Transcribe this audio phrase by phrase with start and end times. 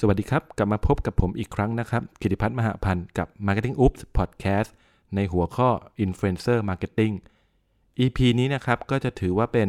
[0.00, 4.70] สวัสดีครับ กลับมาพบกับผมอีกครั้งนะครับกิติพัฒน์มหาพันธ์กับ Marketing Oops Podcast
[5.14, 5.68] ในหัวข้อ
[6.04, 7.14] Influencer Marketing
[8.04, 9.68] EP นี้นะครับก็จะถือว่าเป็น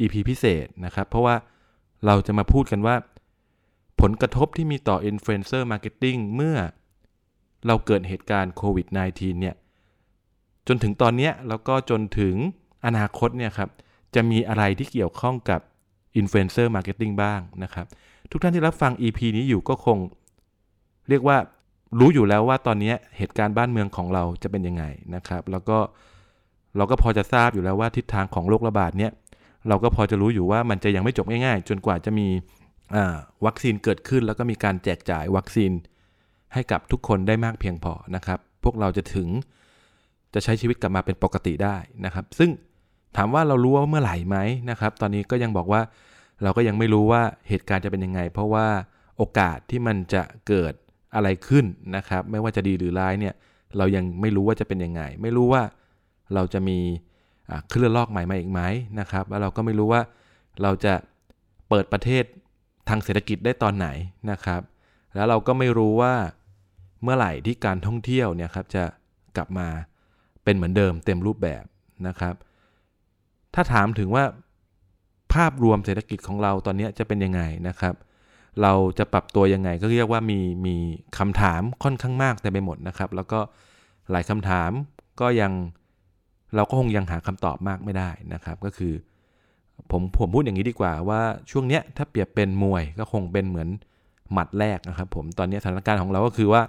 [0.00, 1.36] EP พิเศษนะครับ เพราะว่า
[2.06, 2.96] เราจะมาพูดกันว่า
[4.00, 6.56] ผลกระทบที่มีต่อ Influencer Marketing เมื่อ
[7.66, 9.54] เราเกิดเหตุการณ์โควิด -19 เนี่ย
[10.68, 12.34] จนถึงตอนนี้แล้วก็จนถึง
[12.86, 13.70] อนาคตเนี่ยครับ
[14.14, 15.60] จะมีอะไรที่เกี่ยวข้องกับ
[16.20, 17.88] Influencer Marketing บ้างนะครับ
[18.30, 19.98] ทุกท่านที่รับฟัง EP นี้อยู่ก็คง
[21.08, 21.36] เรียกว่า
[21.98, 25.78] รู้อยู่แล้วว่าตอนนี้เหตุการณ์บ้านเมืองของเราจะเป็นยังไงนะครับ แล้วก็
[26.76, 29.12] เราก็พอจะทราบอยู่แล้วว่าทิศทางของโรคระบาดเนี่ย
[29.68, 32.26] เราก็พอจะรู้อยู่ว่ามันจะยังไม่จบง่ายๆ จนกว่าจะมี
[33.46, 35.72] วัคซีนเกิดขึ้น แล้วก็มีการแจกจ่ายวัคซีน
[36.54, 39.28] ให้กับทุกคนได้มากเพียงพอนะครับ พวกเราจะถึง
[40.34, 42.50] จะใช้ชีวิตกลับมาเป็นปกติได้นะครับ ซึ่ง
[43.16, 44.36] ถามว่าเรารู้ว่าเมื่อไหร่ไหม
[44.70, 45.80] นะครับ ตอนนี้ก็ยังบอกว่า
[46.42, 48.66] เราก็ยังไม่รู้ว่าเหตุการณ์จะเป็นยังไง เพราะว่า
[49.16, 50.72] โอกาสที่มันจะเกิด
[51.14, 51.64] อะไรขึ้น
[51.96, 53.34] นะครับ ไม่ว่าจะดีหรือร้ายเนี่ย
[53.76, 55.62] เรายังไม่รู้ว่าจะเป็นยังไง ไม่รู้ว่า
[56.34, 56.78] เราจะมี
[57.72, 58.60] คลื่นลอกใหม่มาอีกไหม
[59.00, 60.02] นะครับแล้วเราก็ไม่รู้ว่า
[60.62, 60.94] เราจะ
[61.68, 62.24] เปิดประเทศ
[62.88, 63.88] ทางเศรษฐกิจได้ตอนไหน
[64.30, 64.60] นะครับ
[65.14, 66.14] แล้วเราก็ไม่รู้ว่า
[67.02, 68.84] เมื่อไหร่ที่การท่องเที่ยวเนี่ยครับจะ
[69.36, 69.68] กลับมา
[70.44, 71.64] เป็นเหมือนเดิมเต็มรูปแบบ
[72.06, 72.34] นะครับ
[73.54, 74.24] ถ้าถามถึงว่า
[75.34, 77.94] ภาพรวมเศรษฐกิจของเราตอนนี้จะเป็นยังไงนะครับ
[78.62, 80.76] เราจะปรับตัวยังไงก็เรียกว่ามีมี
[81.18, 83.40] คำถามค่อนข้างมากแต่ไปหมดนะครับ แล้วก็
[84.10, 84.70] หลายคำถาม
[85.20, 85.52] ก็ยัง
[86.56, 88.94] เราก็คงยังหาคำตอบมากไม่ได้นะครับ ก็คือ
[89.90, 93.68] ผมผมพูดอย่างนี้ดีกว่าว่าช่วงเนี้ยถ้าเปรียบเป็นมวยก็คงเป็นเหมือน
[94.32, 96.62] หมัดแรกนะครับ ผมตอนนี้สถานการณ์ของเราก็คือว่า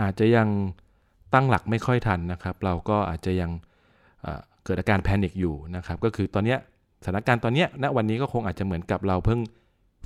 [0.00, 0.48] อาจจะยัง
[1.34, 3.50] ตั้งหลักไม่ค่อยทันนะครับ เราก็อาจจะยัง
[4.64, 6.56] เกิดอาการแพนิคอยู่นะครับ ก็คือตอนนี้
[7.02, 9.40] สถานการณ์ตอนนี้ณวันนี้ก็คงอาจจะเหมือนกับเราเพิ่ง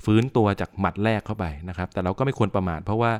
[0.03, 3.11] ฟื้นตัวจากหมัดแรกเข้าไปนะครับ แต่เราก็ไม่ควรประมาทเพราะว่า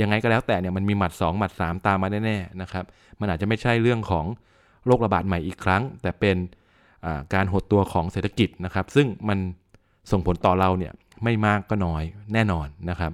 [0.00, 2.84] ยังไงก็แล้วแต่เนี่ยมันมีหมัด 2 หมัด 3 ตามมาแน่ๆนะครับ
[3.20, 4.26] มันอาจจะไม่ใช่เรื่องของ
[4.86, 6.36] โรคระบาดใหม่อีกครั้ง แต่เป็น
[7.34, 9.38] การหดตัวของเศรษฐกิจนะครับ ซึ่งมัน
[10.10, 10.92] ส่งผลต่อเราเนี่ย
[11.24, 12.02] ไม่มากก็น้อย
[12.34, 13.12] แน่นอนนะครับ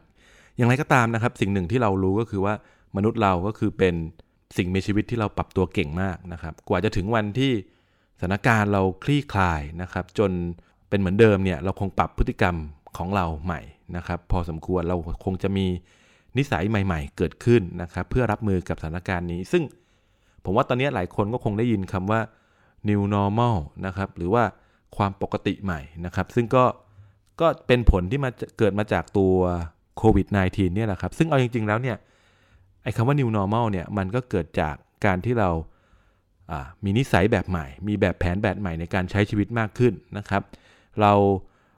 [0.56, 2.54] อย่างไรก็ตามนะครับ สิ่งหนึ่งที่เรารู้ก็คือว่า
[2.96, 3.94] มนุษย์เราก็คือเป็น
[4.56, 7.52] สิ่งมีชีวิตที่เราปรับตัวเก่งมากนะครับ กว่าจะถึงวันที่
[8.24, 10.30] ถานการณ์เราคลี่คลายนะครับจน
[10.88, 12.56] เป็นเหมือนเดิมเนี่ยเราคงปรับพฤติกรรม
[12.96, 13.60] ของเราใหม่
[13.96, 15.66] นะครับพอสมควรเราคงจะมี
[16.36, 19.62] นิสัยใหม่ ๆ เกิดขึ้นนะครับเพื่อรับมือกับสถานการณ์นี้ ซึ่ง
[20.44, 22.20] ผมว่าตอนนี้หลายคนก็คงได้ยินคำว่า
[22.88, 24.44] new normal นะครับหรือว่า
[24.96, 26.64] ความปกติใหม่นะครับซึ่งก็
[27.40, 29.34] ก็เป็นผลที่มาเกิดมาจากตัว
[29.98, 31.96] โควิด -19 เนี่ยแหละครับซึ่งเอาจริง ๆ แล้วเนี่ย
[32.82, 34.74] ไอ้คำว่า new normal เนี่ยมันก็เกิดจาก
[35.04, 35.50] การที่เรา
[36.84, 40.42] มีนิสัยแบบใหม่ มีแบบแผนแบบใหม่ในการใช้ชีวิตมากขึ้นนะครับ
[41.00, 41.12] เรา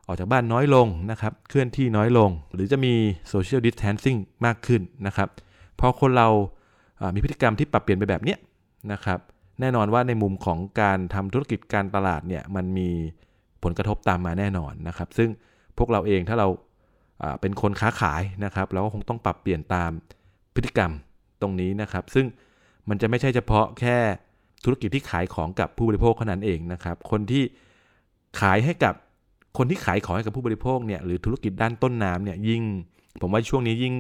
[0.07, 2.95] ออกจากบ้านน้อยลงนะครับ เคลื่อนที่น้อยลง หรือจะมี
[3.33, 5.29] social distancing มากขึ้นนะครับ
[5.81, 6.29] พอคนเรา
[7.15, 8.37] มีพฤติกรรมที่ปรับเปลี่ยนไปแบบนี้
[8.93, 9.19] นะครับ
[9.61, 12.89] แน่นอนว่าในมุมของการทำธุรกิจการตลาดเนี่ยมันมี
[13.63, 15.29] ผลกระทบตามมาแน่นอนนะครับ ซึ่ง
[15.79, 16.49] พวกเราเองถ้าเรา
[17.41, 19.91] เป็นคนค้าขายนะครับเราก็คงต้องปรับเปลี่ยนตาม
[20.55, 20.93] พฤติกรรม
[21.41, 22.27] ตรงนี้นะครับ ซึ่ง
[22.89, 23.99] มันจะไม่ใช่เฉพาะแค่
[24.67, 27.45] ธุรกิจที่ขายของกับผู้บริโภคเท่านั้นเองนะครับ คนที่
[28.41, 28.95] ขายให้กับ
[29.59, 32.63] คนที่ขายของให้กับผู้บริโภคเนี่ยหรือธุรกิจด้านต้นน้ำเนี่ยยิ่ง
[33.21, 33.95] ผมว่าช่วงนี้ยิ่ง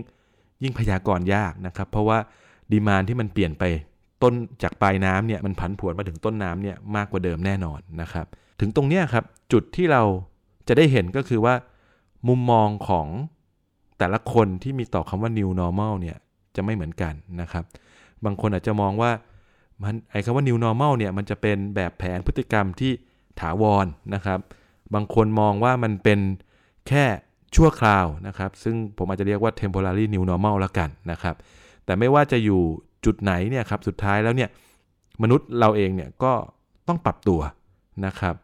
[0.63, 2.19] ยิ่งพยากรณ์ยากนะครับ เพราะว่า
[2.73, 3.65] ดีมานที่มันเปลี่ยนไป
[4.23, 8.27] ต้นจากปลายน้ำเนี่ยมันผันผวนมาถึงต้นน้ำเนี่ยมากกว่าเดิมแน่นอนนะครับ
[8.61, 10.03] ถึงตรงเนี้ยครับจุดที่เรา
[10.69, 11.55] จะได้เห็นก็คือว่า
[12.29, 13.07] มุมมองของ
[13.99, 16.17] แต่ละคนที่มีต่อคำว่า new normal เนี่ย
[16.57, 17.65] จะไม่เหมือนกันนะครับ
[18.25, 19.11] บางคนอาจจะมองว่า
[19.83, 22.93] มันไอ้คำว่า new normal เนี่ยมันจะเป็นแบบแผนพฤติกรรมที่
[23.41, 24.39] ถาวรนนะครับ
[24.95, 26.21] บางคนมองว่ามันเป็น
[26.89, 27.05] แค่
[27.57, 31.35] ชั่วคราวนะครับ ซึ่งผมอาจจะเรียกว่า temporary new normal ล้วกันนะครับ
[31.85, 32.61] แต่ไม่ว่าจะอยู่
[33.05, 34.49] จุดไหนเนี่ยครับสุดท้ายแล้วเนี่ย
[35.23, 36.33] มนุษย์เราเองเนี่ยก็
[36.89, 37.41] ต้องปรับตัว
[38.07, 38.35] นะครับ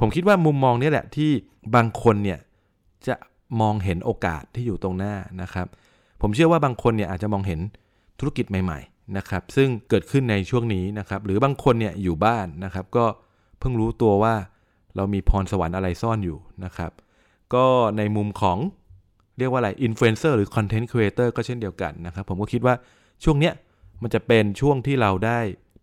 [0.00, 1.30] ผมคิดว่ามุมมองนี้แหละที่
[1.74, 2.38] บางคนเนี่ย
[3.06, 3.14] จะ
[3.60, 5.66] มองเห็นโอกาสที่อยู่ตรงหน้านะครับ
[6.22, 7.60] ผมเชื่อว่าบางคนเนี่ยอาจจะมองเห็น
[8.18, 8.78] ธุรกิจใหม่
[9.16, 13.04] นะครับซึ่งเกิดขึ้นในช่วงนี้นะครับหรือบางคนเนี่ยอยู่บ้านนะครับก็
[13.58, 14.34] เพิ่งรู้ตัวว่า
[14.96, 16.92] เรามีพรสวรรค์อะไรซ่อนอยู่นะครับ
[17.54, 17.66] ก็
[17.98, 18.58] ในมุมของ
[19.38, 22.74] เรียกว่าอะไรอินฟลูเอนเซอร์หรือคอนเทนต์ครีเอเตอร์ก็เช่นเดียวกันนะครับผมก็คิดว่า
[23.24, 23.54] ช่วงเนี้ย
[24.02, 25.38] มันจะเป็นช่วงที่เราได้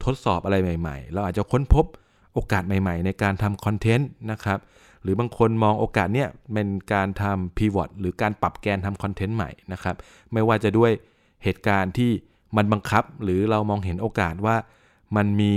[0.06, 1.86] ทดสอบอะไรใหม่ ๆ เราอาจจะค้นพบ
[2.34, 4.60] โอกาสใหม่ ๆ ในการทำคอนเทนต์นะครับ
[5.04, 9.96] หรือบางคนมองโอกาสเนี้ยเป็นการทำ pivot หรือการปรับแกนทำคอนเทนต์ใหม่นะครับ
[10.34, 10.92] ไม่ว่าจะด้วย
[11.44, 12.12] เหตุการณ์ที่
[12.56, 14.56] มันบังคับหรือเรามองเห็นโอกาสว่า
[15.16, 15.56] มันมี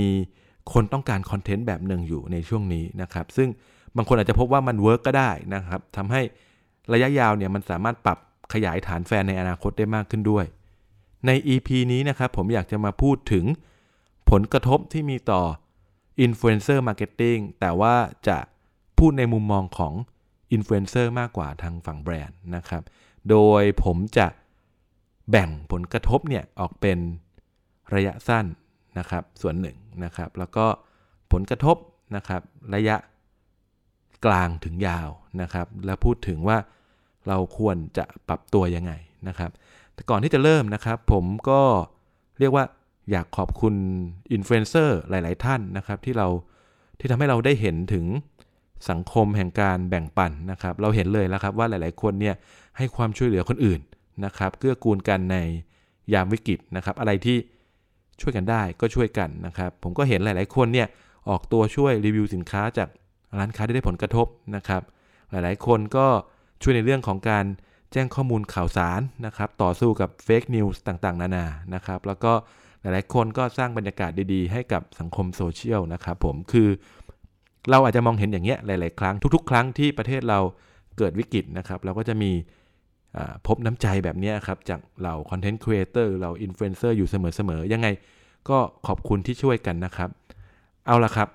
[0.73, 3.49] คนต้องการคอนเทนต์แบบหนึ่งอยู่ในช่วงนี้นะครับ ซึ่ง
[3.97, 6.23] บางคนอาจจะพบว่ามัน work ก็ได้นะครับทำให้
[6.93, 8.19] ระยะยาวเนี่ยมันสามารถปรับ
[8.53, 10.45] ขยายฐานแฟนในอนาคตได้มากขึ้นด้วย
[11.27, 13.45] ใน EP นี้นะครับผมอยากจะมาพูดถึง
[14.31, 15.43] ผลกระทบที่มีต่อ
[16.25, 17.95] Influencer Marketing แต่ว่า
[18.29, 18.39] จะ
[18.99, 19.95] พูดในมุมมองของ
[20.57, 22.83] Influencer มากกว่าทางฝั่งแบรนด์นะครับ
[23.31, 24.27] โดยผมจะ
[25.31, 26.99] แบ่งผลกระทบเนี่ยออกเป็น
[27.95, 28.47] ระยะสั้น
[28.99, 30.67] นะครับส่วนหนึ่งนะครับแล้วก็
[31.33, 31.77] ผลกระทบ
[32.17, 32.43] นะครับ
[32.75, 32.97] ระยะ
[34.25, 35.09] กลางถึงยาว
[35.43, 36.59] นะครับ แล้วพูดถึงว่า
[37.29, 38.93] เราควรจะปรับตัวยังไง
[39.29, 39.51] นะครับ
[39.95, 41.61] แต่ก่อนที่จะเริ่มนะครับ ผมก็
[42.39, 42.65] เรียกว่า
[43.11, 43.75] อยากขอบคุณ
[44.33, 46.29] อินฟลูเอนเซอร์หลาย ๆ ท่านนะครับ ที่เรา
[46.99, 48.05] ที่ทำให้เราได้เห็นถึง
[48.91, 52.35] สังคมแห่งการแบ่งปันนะครับ เราเห็นเลยแล้วครับว่าหลาย ๆ คนเนี่ย
[52.77, 53.81] ให้ความช่วยเหลือคนอื่น
[54.25, 55.37] นะครับเกื้อกูลกันใน
[56.13, 57.39] ยามวิกฤตนะครับ อะไรที่
[58.21, 60.89] ช่วยกันได้ก็ช่วยกันนะครับ ผมก็เห็นหลาย ๆ คนเนี่ย
[61.29, 62.89] ออกตัวช่วยรีวิวสินค้าจาก
[63.39, 64.27] ร้านค้าที่ได้ผลกระทบ
[64.57, 64.83] นะครับ
[65.31, 66.07] หลายๆ คนก็
[66.63, 67.45] ช่วยในเรื่องของการ
[67.93, 72.33] แจ้งข้อมูลข่าวสารนะครับ ต่อสู้กับ fake news ต่าง ๆ นานานะครับ แล้วก็
[72.81, 76.69] หลาย ๆ คนก็สร้างบรรยากาศดี ๆ ให้กับสังคมโซเชียลนะครับ ผมคือ
[77.71, 80.41] เราอาจจะมองเห็นอย่างเงี้ยหลาย ๆ ครั้งทุก ๆ ครั้งที่ประเทศเรา
[80.99, 82.31] เกิดวิกฤตนะครับ เราก็จะมี
[83.47, 87.89] พบน้ำใจแบบนี้ครับ จากเหล่าคอนเทนต์ครีเอเตอร์เหล่าอินฟลูเอนเซอร์อยู่เสมอๆยังไง
[88.49, 90.11] ก็ขอบคุณที่ช่วยกันนะครับ
[90.87, 91.29] เอาละครับ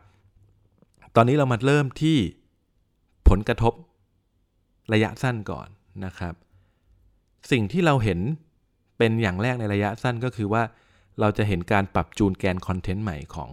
[1.15, 2.17] ตอนนี้เรามาเริ่มที่
[3.29, 3.73] ผลกระทบ
[4.93, 5.67] ระยะสั้นก่อน
[6.05, 6.33] นะครับ
[7.51, 8.19] สิ่งที่เราเห็น
[8.97, 10.63] เป็นอย่างแรกในระยะสั้นก็คือว่า
[11.19, 13.49] เราจะเห็นการปรับจูนแกนคอนเทนต์ใหม่ของ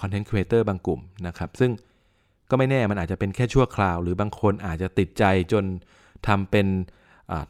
[0.00, 1.70] คอนเทนต์ครีเอเตอร์บางกลุ่มนะครับ ซึ่ง
[2.50, 5.64] ก็ไม่แน่มันอาจจะเป็นแค่ชั่วคราว หรือบางคนอาจจะติดใจจน
[6.26, 6.66] ทำเป็น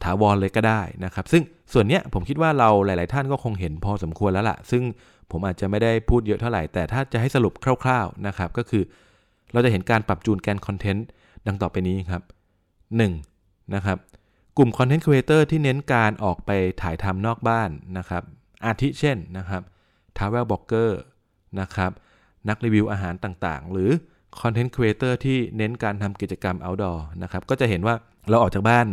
[0.03, 1.43] ถาวรเลยก็ได้นะครับ ซึ่ง
[1.73, 4.83] ส่วนนี้ผมคิดว่าเราหลาย ๆ ท่านก็คงเห็นพอสมควรแล้วละ่ะ ซึ่ง
[5.31, 7.53] ผมอาจจะไม่ได้พูดเยอะเท่าไหร่ แต่ถ้าจะให้สรุป
[7.83, 8.83] คร่าว ๆ นะครับ ก็คือ
[9.53, 11.07] เราจะเห็นการปรับจูนแกนคอนเทนต์
[11.47, 12.23] ดังต่อไปนี้ครับ
[12.97, 13.75] 1.
[13.75, 13.97] นะครับ
[14.57, 18.23] กลุ่มคอนเทนต์ครีเอเตอร์ที่เน้นการออกไปถ่ายทำนอกบ้านนะครับ
[18.65, 19.61] อาทิเช่นนะครับ
[20.17, 20.99] travel blogger
[21.59, 21.91] นะครับ
[22.49, 23.91] นักรีวิวอาหารต่าง ๆ หรือ
[24.41, 27.95] คอนเทนต์ครีเอเตอร์ที่เน้นการทำกิจกรรม outdoor นะครับ ก็จะเห็นว่า
[28.29, 28.87] เราออกจากบ้าน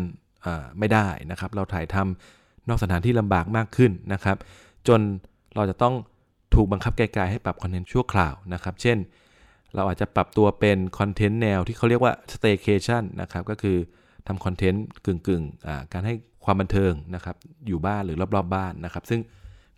[0.78, 4.36] ไม่ได้นะครับ เราถ่ายทำนอกสถานที่ลำบากมากขึ้นนะครับ
[4.88, 5.00] จน
[5.54, 5.94] เราจะต้อง
[6.54, 8.98] ถูกบังคับกลายๆให้ปรับคอนเทนต์ชั่วคราวนะครับ เช่น
[9.74, 13.76] เราอาจจะปรับตัวเป็นคอนเทนต์แนวที่เขาเรียกว่า staycation นะครับ ก็คือ
[14.26, 16.14] ทำคอนเทนต์กึ่งๆการให้
[16.44, 19.20] ความบันเทิงนะครับ อยู่บ้านหรือรอบๆบ้านนะครับ ซึ่ง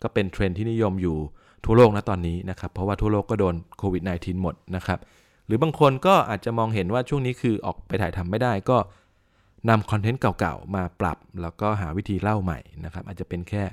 [0.03, 1.17] ก็เป็นเทรนด์ที่นิยมอยู่
[1.65, 4.99] ทั่วโลกนะตอนนี้นะครับ เพราะว่าทั่วโลกก็โดนโควิด -19 หมดนะครับ
[5.47, 8.77] หรือบางคนก็อาจจะมองเห็นว่าช่วงนี้คือออกไปถ่ายทำไม่ได้ก็
[9.69, 13.65] นำคอนเทนต์เก่าๆ มาปรับ แล้วก็หาวิธีเล่าใหม่นะครับ อาจจะเป็นแค่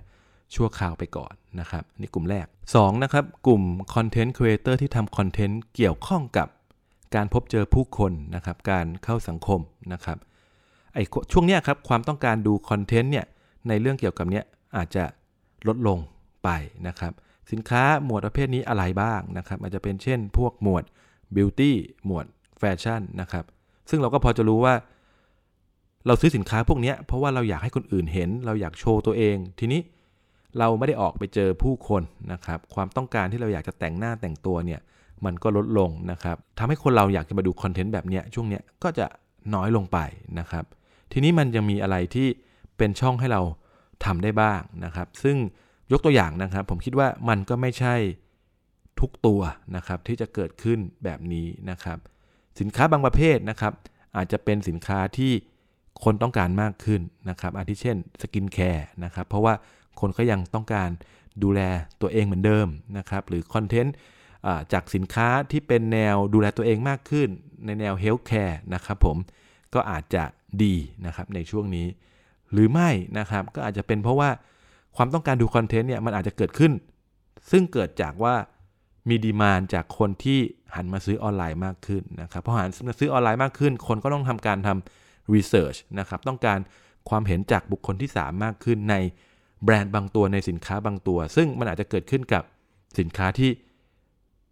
[0.56, 2.46] ชั่วคราวไปก่อนนะครับนี่กลุ่มแรก
[2.76, 3.64] 2นะครับกลุ่ม
[3.96, 6.48] คอนเทนต์ครีเอเตอร์ที่ทำคอนเทนต์เกี่ยวข้องกับ
[7.16, 9.60] การพบเจอผู้คนนะครับการเข้าสังคม
[9.94, 10.18] นะครับ
[10.94, 11.00] ไอ
[11.32, 13.26] ช่วงเนี้ยครับความต้องการดูคอนเทนต์เนี่ย
[13.68, 14.46] ในเรื่องเกี่ยวกับเนี้ย
[14.78, 15.04] อาจจะ
[15.68, 16.00] ลดลง
[16.44, 16.50] ไป
[16.88, 17.13] นะครับ
[17.51, 20.84] สินค้าหมวดประเภทนี้อะไรบ้างนะครับอาจจะเป็นเช่น พวกหมวด
[21.36, 21.75] บิวตี้
[22.06, 22.25] หมวด
[22.60, 23.46] แฟชั่นนะครับ
[23.89, 24.74] ซึ่งเราก็พอจะรู้ว่า
[26.08, 29.82] เราซื้อสินค้าพวกนี้เพราะว่าเราอยากให้คนอื่นเห็น เราอยากโชว์ตัวเอง ทีนี้
[30.60, 34.80] เราไม่ได้ออกไปเจอผู้คนนะครับ ความต้องการที่เราอยากจะแต่งหน้าแต่งตัวเนี่ย
[35.26, 39.06] มันก็ลดลงนะครับทำให้คนเราอยากจะมาดูคอนเทนต์แบบนี้ช่วงนี้ก็จะ
[39.56, 39.98] น้อยลงไป
[40.40, 40.66] นะครับ
[41.12, 42.28] ทีนี้มันยังมีอะไรที่
[42.78, 43.42] เป็นช่องให้เรา
[44.06, 45.38] ทำได้บ้างนะครับ ซึ่ง
[45.92, 47.96] ยกตัวอย่างนะครับ ผมคิดว่ามันก็ไม่ใช่
[49.00, 49.42] ทุกตัว
[49.76, 51.98] นะครับที่จะเกิดขึ้นแบบนี้นะครับ
[52.60, 53.74] สินค้าบางประเภทนะครับ
[54.16, 55.32] อาจจะเป็นสินค้าที่
[56.04, 59.54] คนต้องการมากขึ้นนะครับ อาทิเช่นสกินแคร์นะครับ เพราะว่า
[60.00, 60.90] คนก็ยังต้องการ
[61.44, 61.62] ดูแล
[62.02, 63.96] ตัวเองเหมือนเดิมนะครับ หรือคอนเทนต์
[64.74, 67.30] จากสินค้าที่เป็นแนวดูแลตัวเองมากขึ้น
[67.66, 69.18] ในแนว healthcare นะครับผม
[69.74, 70.24] ก็อาจจะ
[70.64, 70.75] ดี
[71.06, 71.88] นะครับในช่วงนี้
[72.52, 74.30] หรือไม่นะครับก็อาจจะเป็นเพราะว่า
[74.96, 76.72] ความต้องการดูคอนเทนต์เนี่ยมันอาจจะเกิดขึ้น
[77.52, 78.36] ซึ่งเกิดจากว่า
[79.10, 80.40] มี demand จากคนที่
[80.75, 86.60] หันมาซื้อออนไลน์มากขึ้นนะครับพอหันมาซื้อออนไลน์มากขึ้น คนก็ต้องทำการทำ Research นะครับต้องการ
[87.10, 88.96] ความเห็นจากบุคคลที่ 3 มากขึ้นใน
[89.63, 92.44] แบรนด์บางตัวในสินค้าบางตัว ซึ่งมันอาจจะเกิดขึ้นกับ
[93.00, 93.51] สินค้าที่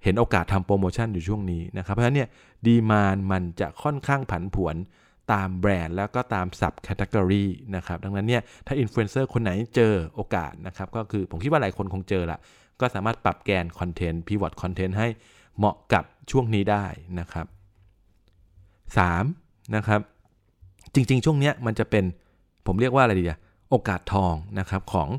[0.03, 2.30] เห็นโอกาสทำโปรโมชั่นอยู่ช่วงนี้นะครับเพราะฉะนั้นเนี่ย
[2.68, 4.75] demand มันจะค่อนข้างผันผวน
[5.34, 12.39] ตามแบรนด์แล้วก็ตาม sub category ะครับดังนั้นเนี่ยถ้าอินฟลูเอนเซอร์คนไหนเจอโอกาสนะครับก็คือผมคิดว่าหลายคนคงเจอละ
[12.80, 15.08] ก็สามารถปรับแกนคอนเทนต์ pivot คอนเทนต์ให้
[15.58, 16.86] เหมาะกับช่วงนี้ได้
[17.20, 17.48] นะครับ
[19.00, 19.75] 3.
[19.75, 20.01] นะครับ
[20.94, 22.04] จริง ๆ ช่วงเนี้ยมันจะเป็น
[22.66, 25.10] ผมเรียกว่าอะไรดีอะโอกาสทองนะครับของ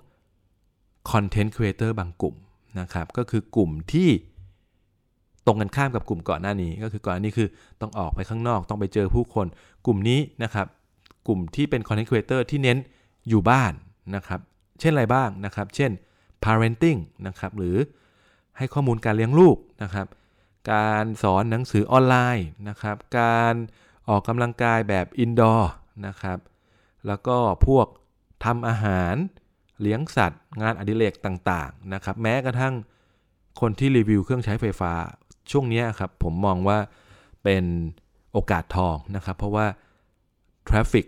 [1.11, 2.35] คอนเทนต์ครีเอเตอร์บางกลุ่ม
[2.81, 4.09] นะครับก็คือกลุ่มที่
[5.47, 7.49] ตรงกันข้ามกับกลุ่มก่อนหน้านี้ ก็คือก่อนหน้านี้คือ
[7.81, 9.47] ต้องออกไปข้างนอกต้องไปเจอผู้คน
[9.87, 10.67] กลุ่มนี้นะครับ
[11.27, 12.79] กลุ่มที่เป็นคอนเทนต์ครีเอเตอร์ที่เน้น
[13.29, 13.73] อยู่บ้าน
[14.15, 14.41] นะครับ
[14.81, 15.91] เช่นอะไรบ้างนะครับ เช่น
[16.45, 17.77] parenting นะครับหรือ
[18.57, 20.07] ให้ข้อมูลการเลี้ยงลูกนะครับ
[20.73, 23.55] การสอนหนังสือออนไลน์นะครับ การ
[24.09, 25.73] ออกกำลังกายแบบ indoor
[26.07, 26.39] นะครับ
[27.07, 27.87] แล้วก็พวก
[28.45, 29.15] ทำอาหาร
[29.81, 32.75] เลี้ยงสัตว์ งานอดิเรกต่างๆนะครับ แม้กระทั่ง
[33.61, 34.93] คนที่รีวิวเครื่องใช้ไฟฟ้า
[35.51, 36.79] ช่วงนี้ครับผมมองว่า
[37.45, 37.65] เป็น
[38.33, 39.67] โอกาสทองนะครับ เพราะว่า
[40.69, 41.07] traffic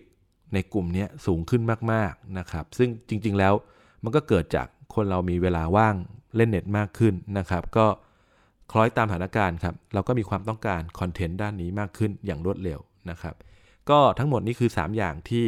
[0.55, 1.63] ในกลุ่มนี้สูงขึ้น
[1.93, 3.55] มากๆนะครับ ซึ่งจริงๆแล้ว
[4.03, 5.95] มันก็เกิดจากคนเรามีเวลาว่าง
[6.37, 7.87] เล่นเน็ตมากขึ้นนะครับ ก็
[8.73, 12.81] คล้อยตามสถานการณ์ครับเราก็มีความต้องการคอนเทนต์ด้านนี้มากขึ้นอย่างรวดเร็ว
[13.11, 13.35] นะครับ
[13.91, 15.45] ก็ทั้งหมดนี้คือ 3 อย่างที่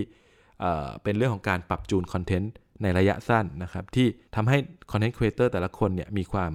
[1.02, 4.58] เป็นเรื่องของการปรับจูนคอนเทนต์ในระยะสั้นนะครับ ที่ทำให้
[4.90, 6.52] คอนเทนต์ครีเอเตอร์แต่ละคนเนี่ยมีความ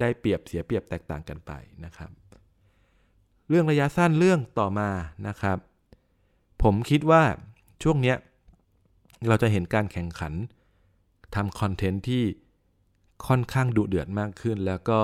[0.00, 1.52] ได้เปรียบเสียเปรียบแตกต่างกันไป
[1.84, 2.10] นะครับ
[3.48, 4.90] เรื่องระยะสั้นเรื่องต่อมา
[5.28, 5.58] นะครับ
[6.62, 7.22] ผมคิดว่า
[7.82, 8.14] ช่วงนี้
[9.28, 10.32] เราจะเห็นการแข่งขัน
[11.34, 12.24] ทำคอนเทนต์ที่
[13.26, 15.00] ค่อนข้างดุเดือดมากขึ้น แล้วก็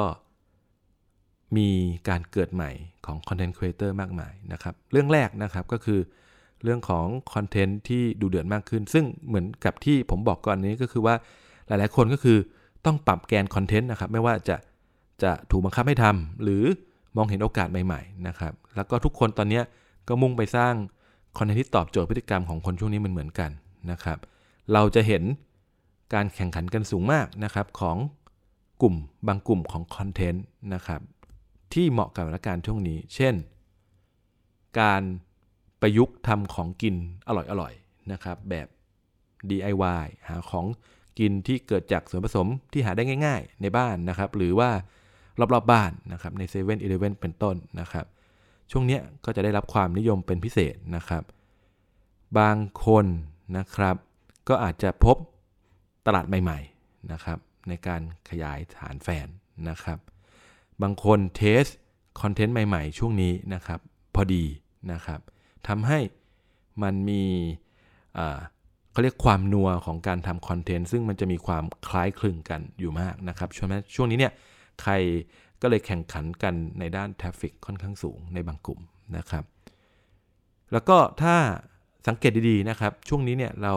[1.57, 1.69] มี
[2.09, 2.71] การเกิดใหม่
[3.07, 6.01] ของคอนเทนต์ครีเอเตอร์มากมายนะครับ เรื่องแรกนะครับก็คือ
[6.65, 11.15] เรื่องของคอนเทนต์ที่ดุเดือดมากขึ้น ซึ่งเหมือนกับที่ผมบอกก่อนนี้ก็คือว่า
[11.67, 12.39] หลายๆ คนก็คือ
[12.85, 14.57] ต้องปรับแกนคอนเทนต์นะครับ ไม่ว่าจะ
[15.23, 16.65] จะถูกบังคับให้ทำหรือ
[17.17, 19.61] มองเห็นโอกาสใหม่ ๆ นะครับ แล้วก็ทุกคนตอนนี้
[20.09, 20.75] ก็มุ่งไปสร้าง
[21.39, 23.51] คอนเทนต์ที่ตอบโจทย์พฤติกรรมของคนช่วงนี้มันเหมือนกัน
[23.91, 24.19] นะครับ
[24.73, 25.23] เราจะเห็น
[26.15, 27.97] การแข่งขันกันสูงมากนะครับของ
[28.83, 28.95] กลุ่ม
[29.27, 31.01] บางกลุ่มของคอนเทนต์นะครับ
[31.75, 33.35] ที่เหมาะกับสถานการณ์ช่วงนี้ เช่น
[34.81, 35.03] การ
[35.81, 36.97] ประยุกต์ทำของกิน
[37.29, 38.67] อร่อยๆนะครับ แบบ
[39.51, 40.67] DIY หาของ
[41.19, 44.71] กินที่เกิดจากส่วนผสมที่หาได้ง่าย ๆ ในบ้านนะครับ หรือว่า
[45.41, 48.07] รอบๆบบ้านนะครับใน7 e เ e ่ e อเป็นต้นนะครับ
[48.71, 51.23] ช่วงนี้ก็จะได้รับความนิยมเป็นพิเศษนะครับ
[52.39, 53.07] บางคน
[53.57, 53.97] นะครับ
[54.49, 55.17] ก็อาจจะพบ
[56.07, 59.27] ตลาดใหม่ๆนะครับ ในการขยายฐานแฟน
[59.69, 59.99] นะครับ
[60.83, 61.65] บางคนเทส
[62.21, 63.81] คอนเทนต์ใหม่ ๆ ช่วงนี้นะครับ
[64.15, 64.45] พอดี
[64.93, 65.21] นะครับ
[65.69, 65.99] ทำให้
[66.83, 67.23] มันมี
[68.91, 74.33] เขาเรียกความนัวของการทำคอนเทนต์ซึ่งมันจะมีความคล้ายคลึงกันอยู่มากนะครับช่วงนี้ช่วงนี้เนี่ย
[74.83, 74.93] ใคร
[75.63, 78.81] ก็เลยแข่งขันกันในด้านทราฟฟิกค่อนข้างสูงในบางกลุ่ม
[79.17, 79.45] นะครับ
[80.73, 81.35] แล้วก็ถ้า
[82.07, 83.75] สังเกตดีๆนะครับ ช่วงนี้เนี่ยเรา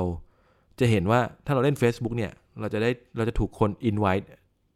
[0.80, 4.26] จะเห็นว่าถ้าเราเล่น Facebook เนี่ยเราจะได้เราจะถูกคน invite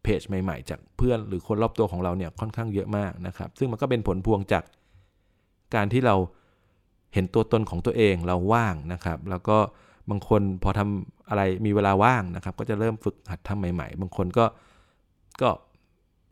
[0.05, 4.63] เพจใหม่ๆ จากเพื่อนหรือคนรอบตัวของเราเนี่ยค่อนข้างเยอะมากนะครับ ซึ่งมันก็เป็นผลพวงจาก
[5.75, 6.15] การที่เรา
[7.13, 9.57] เห็นตัวตนของตัวเองเราว่างนะครับ แล้วก็
[10.09, 14.45] บางคนพอทำอะไรมีเวลาว่างนะครับ ก็จะเริ่มฝึกหัดทำใหม่ ๆ บางคนก็
[15.41, 15.49] ก็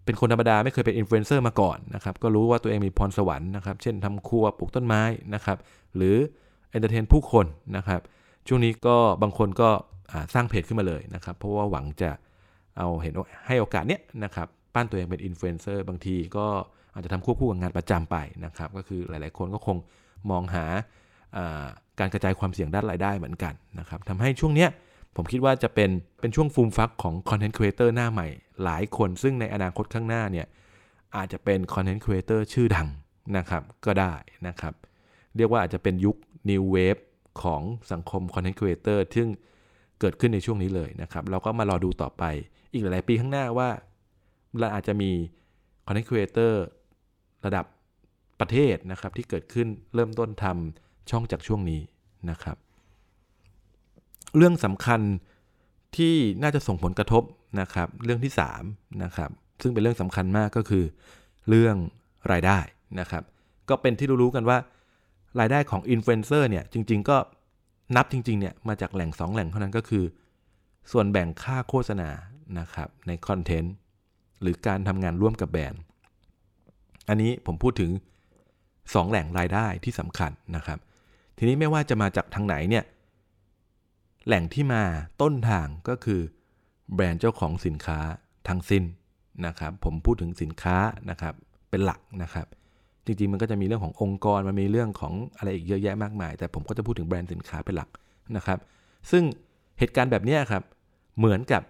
[0.05, 5.01] เป็นคนธรรมดาไม่เคยเป็นอินฟลูเอนเซอร์มาก่อนนะครับ ก็รู้ว่าตัวเองมีพรสวรรค์นะครับ เช่นทำครัวปลูกต้นไม้
[5.33, 5.57] นะครับ
[5.95, 6.15] หรือ
[6.71, 7.45] entertain ผู้คน
[7.77, 8.01] นะครับ
[8.47, 9.69] ช่วงนี้ก็บางคนก็
[10.33, 12.11] สร้างเพจขึ้นมาเลยนะครับ เพราะว่าหวังจะ
[12.77, 13.13] เอาเห็น
[13.47, 16.47] ให้โอกาสเนี้ยนะครับปั้นตัวเองเป็นอินฟลูเอนเซอร์บางทีก็
[16.93, 19.77] อาจจะทำควบคู่กับงานประจำไปนะครับ ก็คือหลายๆ คนก็คง
[20.29, 20.65] มองหา
[21.99, 24.69] การกระจายความเสี่ยงด้านรายได้เหมือนกันนะครับทำให้ช่วงเนี้ย
[25.15, 25.89] ผมคิดว่าจะเป็น
[26.19, 28.27] เป็นช่วงฟูมฟักของคอนเทนต์ครีเอเตอร์หน้าใหม่
[28.63, 30.47] หลายคนซึ่งในอนาคตข้างหน้าเนี่ย
[31.15, 32.87] อาจจะเป็นคอนเทนต์ครีเอเตอร์ชื่อดัง
[33.37, 34.13] นะครับก็ได้
[34.47, 34.73] นะครับ
[35.35, 36.15] เรียกว่าอาจจะเป็นยุค
[36.49, 37.01] New Wave
[37.41, 37.61] ของ
[37.91, 39.27] สังคมคอนเทนต์ครีเอเตอร์ซึ่ง
[39.99, 42.23] เกิดขึ้นในช่วงนี้เลยนะครับ เราก็มารอดูต่อไป
[42.73, 43.69] อีกหลายๆปีข้างหน้าว่า
[44.59, 45.11] เราอาจจะมี
[45.85, 46.63] คอนเทนต์ครีเอเตอร์
[47.45, 47.65] ระดับ
[48.39, 51.81] ประเทศนะครับที่เกิดขึ้นเริ่มต้นทำช่องจากช่วงนี้
[52.29, 52.57] นะครับ
[54.37, 55.01] เรื่องสำคัญ
[55.97, 57.23] ที่น่าจะส่งผลกระทบ
[57.61, 58.33] นะครับ เรื่องที่
[58.65, 59.29] 3นะครับ
[59.61, 60.85] ซึ่งเป็นเรื่องสำคัญมากก็คือ
[61.49, 61.75] เรื่อง
[62.31, 62.59] รายได้
[62.99, 63.23] นะครับ
[63.69, 64.57] ก็เป็นที่รู้ๆกันว่า
[65.39, 67.17] รายได้ของอินฟลูเอนเซอร์เนี่ยจริง ๆ ก็
[67.95, 70.03] นับจริงๆเนี่ยมาจากแหล่ง 2 แหล่งเท่านั้นก็คือ
[70.91, 72.09] ส่วนแบ่งค่าโฆษณา
[72.59, 73.73] นะครับในคอนเทนต์
[74.41, 75.81] หรือการทำงานร่วมกับแบรนด์
[77.09, 77.91] อันนี้ผมพูดถึง
[78.51, 80.79] 2 แหล่งรายได้ที่สำคัญนะครับ
[81.37, 82.83] ทีนี้ไม่ว่าจะมาจากทางไหนเนี่ย
[84.27, 84.83] แหล่งที่มา
[85.21, 86.21] ต้นทางก็คือ
[86.93, 87.99] แบรนด์เจ้าของสินค้า
[88.47, 88.83] ทั้งสิ้น
[89.45, 90.77] นะครับผมพูดถึงสินค้า
[91.09, 91.33] นะครับ
[91.69, 92.47] เป็นหลักนะครับ
[93.05, 97.89] จริงๆมันก็จะมีเรื่องขององค์กรมันมีเรื่องของอะไรอีกเยอะแยะมากมาย แต่ผมก็จะพูดถึงแบรนด์สินค้าเป็นหลัก
[98.37, 98.59] นะครับ
[99.11, 99.23] ซึ่ง
[99.79, 100.63] เหตุการณ์แบบนี้ครับ
[101.17, 101.61] เหมือนกับ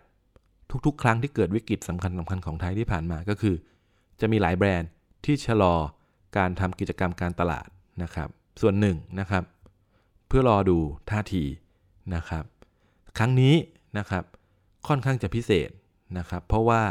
[0.85, 3.55] ทุกๆ ครั้งที่เกิดวิกฤตสำคัญสำคัญของไทยที่ผ่านมาก็คือ
[4.21, 4.89] จะมีหลายแบรนด์
[5.25, 5.75] ที่ชะลอ
[6.37, 7.67] การทำกิจกรรมการตลาด
[8.03, 8.29] นะครับ
[8.61, 9.43] ส่วนหนึ่งนะครับ
[10.27, 10.77] เพื่อรอดู
[11.11, 11.43] ท่าที
[12.15, 12.43] นะครับ
[13.17, 13.55] ครั้งนี้
[13.97, 14.23] นะครับ
[14.87, 15.69] ค่อนข้างจะพิเศษ
[16.17, 16.81] นะครับ เพราะว่า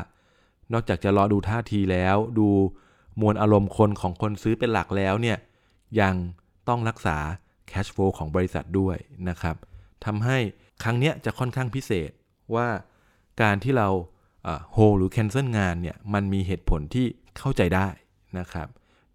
[0.72, 2.48] นอกจากจะรอดูท่าทีแล้ว ดู
[3.20, 5.38] มวลอารมณ์คนของคนซื้อเป็นหลักแล้วเนี่ย
[6.00, 6.14] ยัง
[6.68, 7.16] ต้องรักษา
[7.70, 8.96] cash flow ของบริษัทด้วย
[9.28, 9.56] นะครับ
[10.04, 10.38] ทำให้
[10.82, 12.10] ครั้งนี้จะค่อนข้างพิเศษ
[12.54, 12.68] ว่า
[13.42, 13.88] การที่เรา
[14.72, 17.06] โฮหรือ cancel งานเนี่ยมันมีเหตุผลที่
[17.38, 17.88] เข้าใจได้
[18.38, 18.68] นะครับ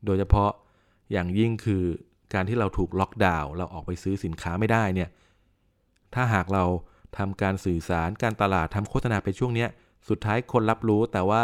[0.06, 0.52] โดยเฉพาะ
[1.12, 1.84] อย่างยิ่งคือ
[2.34, 5.10] การที่เราถูกล็อกดาวน์เราออกไปซื้อสินค้าไม่ได้เนี่ย
[6.14, 6.64] ถ้าหากเรา
[7.18, 9.66] ทำการสื่อสารการตลาดทำโฆษณาไปช่วงนี้
[10.10, 11.42] สุดท้ายคนรับรู้แต่ว่า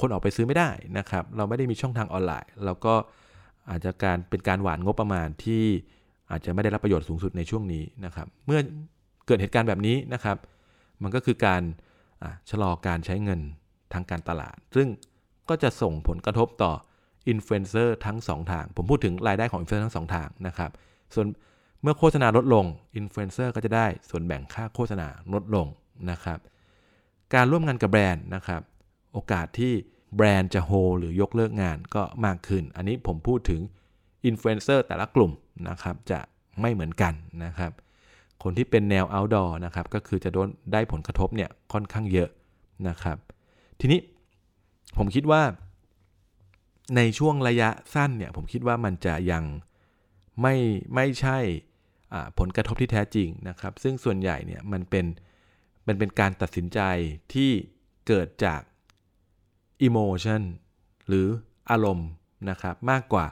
[0.00, 2.94] คนออกไปซื้อไม่ได้นะครับ เราไม่ได้มีช่องทางออนไลน์ เราก็
[3.70, 5.64] อาจจะการเป็นการหว่านงบประมาณที่
[6.30, 8.60] อาจจะไม่ได้รับประโยชน์สูงสุดในช่วงนี้นะครับ เมื่อ
[9.26, 10.36] เกิดเหตุการณ์แบบนี้นะครับ
[11.02, 11.62] มันก็คือการ
[12.50, 13.40] ชะลอการใช้เงิน
[13.92, 14.88] ทางการตลาด ซึ่ง
[15.48, 16.72] ก็จะส่งผลกระทบต่อ
[17.28, 20.70] อินฟลูเอนเซอร์ทั้ง 2 ทาง ผมพูดถึงรายได้ของอินฟลูเอนเซอร์ทั้ง 2 ทางนะครับ
[21.14, 21.26] ส่วน
[21.82, 25.66] เมื่อโฆษณาลดลงอินฟลูเอนเซอร์ก็จะได้ส่วนแบ่งค่าโฆษณาลดลง
[26.10, 26.38] นะครับ
[27.34, 28.60] การร่วมงานกับแบรนด์นะครับ
[29.12, 29.72] โอกาสที่
[30.16, 33.60] แบรนด์จะโฮหรือยกเลิกงานก็มากขึ้น อันนี้ผมพูดถึง
[34.26, 35.32] อินฟลูเอนเซอร์แต่ละกลุ่ม
[35.68, 36.20] นะครับจะ
[36.60, 37.72] ไม่เหมือนกันนะครับ
[38.42, 42.30] คนที่เป็นแนว outdoor นะครับก็คือจะโดนได้ผลกระทบเนี่ยค่อนข้างเยอะ
[42.88, 43.16] นะครับ
[43.80, 44.00] ทีนี้
[44.96, 45.42] ผมคิดว่า
[46.96, 49.44] ในช่วงระยะสั้นเนี่ยผมคิดว่ามันจะยัง
[50.42, 50.54] ไม่
[50.94, 51.38] ไม่ใช่
[52.38, 55.06] ผลกระทบที่แท้จริงนะครับ ซึ่งส่วนใหญ่เนี่ยมันเป็น
[55.86, 56.80] มันเป็นการตัดสินใจ
[57.34, 57.50] ที่
[58.06, 58.60] เกิดจาก
[59.86, 60.42] emotion
[61.08, 61.26] หรือ
[61.70, 62.08] อารมณ์
[62.50, 63.26] นะครับมากกว่า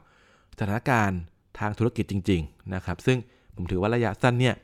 [0.58, 1.20] สถานการณ์
[1.58, 3.18] ทางธุรกิจจริง ๆ นะครับ ซึ่ง
[3.54, 4.54] ผมถือว่าระยะสั้นเนี่ย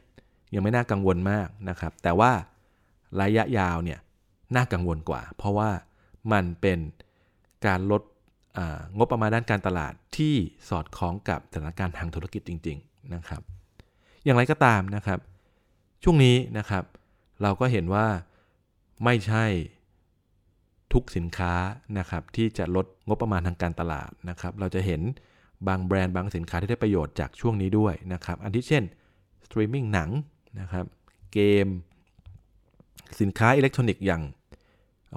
[0.55, 2.33] ยังไม่น่ากังวลมากนะครับ แต่ว่า
[3.21, 3.99] ระยะยาวเนี่ย
[4.57, 5.71] น่ากังวลกว่า เพราะว่า
[6.33, 6.79] มันเป็น
[7.67, 8.03] การลด
[8.99, 10.35] งบประมาณด้านการตลาดที่
[10.69, 13.43] สอดคล้องกับสถานการณ์ทางธุรกิจจริง ๆนะครับ
[14.25, 15.19] อย่างไรก็ตามนะครับ
[16.03, 16.85] ช่วงนี้นะครับ
[17.43, 18.07] เราก็เห็นว่า
[19.05, 19.45] ไม่ใช่
[20.93, 21.55] ทุกสินค้า
[21.99, 25.01] นะครับที่จะลดงบประมาณทางการตลาดนะครับ เราจะเห็น
[25.69, 28.85] บางแบรนด์บางสินค้าที่ได้ประโยชน์จากช่วงนี้ด้วยนะครับ อันที่เช่น
[29.47, 30.11] สตรีมมิ่งหนัง
[30.61, 30.85] นะครับ
[31.33, 31.67] เกม
[33.21, 34.23] สินค้าอิเล็กทรอนิกส์อย่าง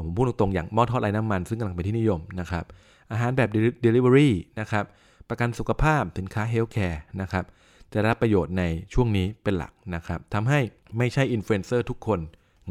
[0.06, 2.64] ผมพูดตรงๆอย่างหม้อทอดไร้น้ำมัน ซึ่งกำลังเป็นที่นิยมนะครับ
[3.12, 3.50] อาหารแบบ
[3.86, 4.86] Delivery นะครับ
[5.30, 7.46] ประกันสุขภาพสินค้า Healthcare นะครับ
[7.94, 10.60] จะรับประโยชน์ในช่วงนี้เป็นหลักนะครับทำให้
[10.98, 12.20] ไม่ใช่อินฟลูเอนเซอร์ทุกคน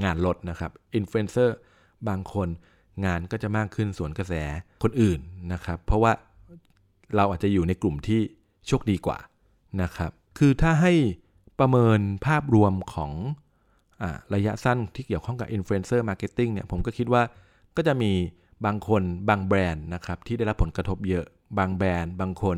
[0.05, 1.57] งานลดนะครับอินฟลูเอนเซอร์
[2.09, 2.49] บางคน
[3.05, 4.35] งานก็จะมากขึ้นสวนกระแส
[4.83, 5.21] คนอื่น
[5.53, 6.13] นะครับ เพราะว่า
[7.17, 8.21] เราอาจจะอยู่ในกลุ่มที่
[8.67, 9.19] โชคดีกว่า
[9.83, 10.93] นะครับ คือถ้าให้
[11.63, 13.13] ประเมินภาพรวมของ
[14.03, 17.23] อระยะสั้นที่เกี่ยวข้องกับ influencer marketing เนี่ยผมก็คิดว่า
[17.77, 18.13] ก็จะมี
[18.67, 21.27] บางคนบางแบรนด์นะครับที่ได้รับผลกระทบเยอะ
[21.59, 22.57] บางแบรนด์ บางคน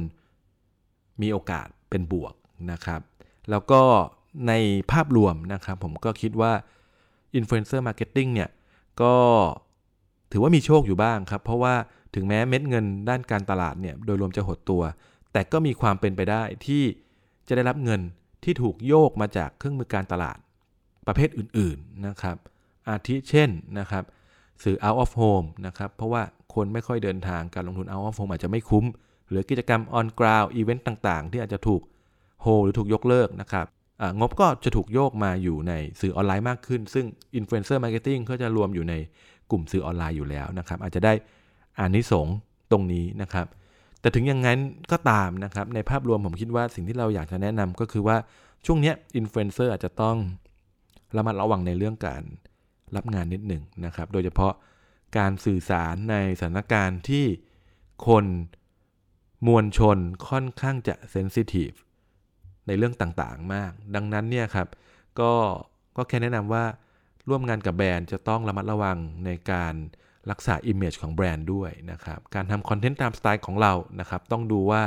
[1.22, 2.34] มีโอกาสเป็นบวก
[2.72, 3.00] นะครับ
[3.50, 3.82] แล้วก็
[4.48, 4.52] ใน
[4.92, 6.52] ภาพรวมนะครับผมก็คิดว่า
[7.38, 8.50] Influencer Marketing เนี่ย
[9.02, 9.14] ก็
[10.32, 11.74] ถือว่ามีโชคอยู่บ้างครับ เพราะว่า
[12.14, 14.82] ถึงแม้เม็ดเงินด้านการตลาดเนี่ยโดยรวมจะหดตัว
[15.32, 16.82] แต่ก็มีความเป็นไปได้ที่
[17.48, 18.00] จะได้รับเงิน
[18.44, 20.38] ที่ถูกโยกมาจากเครื่องมือการตลาด
[21.06, 22.36] ประเภทอื่นๆนะครับ
[22.88, 24.04] อาทิเช่นนะครับ
[24.64, 26.22] สื่อ out of home นะครับ เพราะว่า
[26.54, 28.84] คนไม่ค่อยเดินทางการลงทุน out of home อาจจะไม่คุ้ม
[29.28, 31.82] หรือกิจกรรม on ground อีเวนต์ต่างๆ ที่อาจจะถูก
[32.42, 33.66] โฮหรือถูกยกเลิกนะครับ
[34.18, 37.06] งบก็จะถูกโยกมาอยู่ในสื่อออนไลน์มากขึ้น ซึ่ง
[37.38, 38.94] influencer marketing ก็จะรวมอยู่ใน
[39.50, 41.12] กลุ่มสื่อออนไลน์อยู่แล้วนะครับ อาจจะได้
[41.78, 42.28] อานิสง
[42.70, 43.46] ตรงนี้นะครับ
[44.04, 44.58] แต่ถึงอย่างนั้น
[44.92, 48.16] ก็ตามนะครับในภาพรวมผมคิดว่าสิ่งที่เราอยากจะแนะนำก็คือว่า
[48.66, 50.16] ช่วงนี้อินฟลูเอนเซอร์อาจจะต้อง
[51.16, 52.22] ระมัดระวังในเรื่องการ
[52.96, 54.52] รับงานนิดหนึ่งนะครับ โดยเฉพาะ
[55.18, 57.26] การสื่อสารในสถานการณ์ที่
[58.06, 58.24] คน
[59.46, 61.70] มวลชนค่อนข้างจะ sensitive
[62.66, 64.68] ในเรื่องต่างๆมาก ดังนั้นเนี่ยครับ
[65.20, 65.32] ก็
[65.96, 66.64] ก็แค่แนะนำว่า
[67.28, 69.74] ร่วมงานกับแบรนด์จะต้องระมัดระวังในการ
[70.30, 74.82] รักษา Image ของแบรนด์ด้วยนะครับ การทำคอนเทนต์ตามสไตล์ของเรานะครับ ต้องดูว่า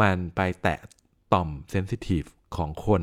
[0.00, 0.78] มันไปแตะ
[1.32, 2.22] ต่อม sensitive
[2.56, 3.02] ของคน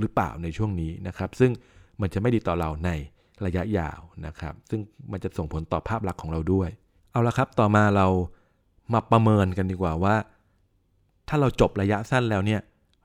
[0.00, 1.52] หรือเปล่าในช่วงนี้นะครับ ซึ่ง
[2.00, 2.90] มันจะไม่ดีต่อเราใน
[3.46, 4.80] ระยะยาวนะครับ ซึ่ง
[5.12, 6.68] มันจะส่งผลต่อภาพลักษณ์ของเราด้วย
[7.10, 8.06] เอาละครับ ต่อมาเรา
[8.92, 10.16] มาประเมินกันดีกว่าว่า
[11.28, 12.60] ถ้าเราจบระยะสั้นแล้วเนี่ย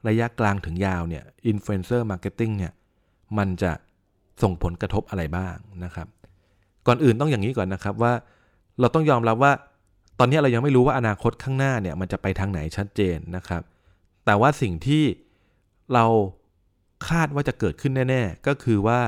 [0.08, 2.74] ระยะกลางถึงยาวเนี่ย influencer marketing เนี่ย
[3.38, 3.72] มันจะ
[4.42, 6.08] ส่งผลกระทบอะไรบ้างนะครับ
[6.90, 8.14] ก่อนอื่นต้องอย่างนี้ก่อนนะครับว่า
[8.80, 9.52] เราต้องยอมรับว่า
[10.20, 13.62] ตอนนี้เรายังไม่รู้ว่าอนาคตข้างหน้าเนี่ยมันจะไปทางไหนชัดเจนนะครับ
[14.26, 15.04] แต่ว่าสิ่งที่
[15.94, 16.06] เรา
[17.10, 19.00] คาดว่าจะเกิดขึ้นแน่ ๆ ก็คือว่า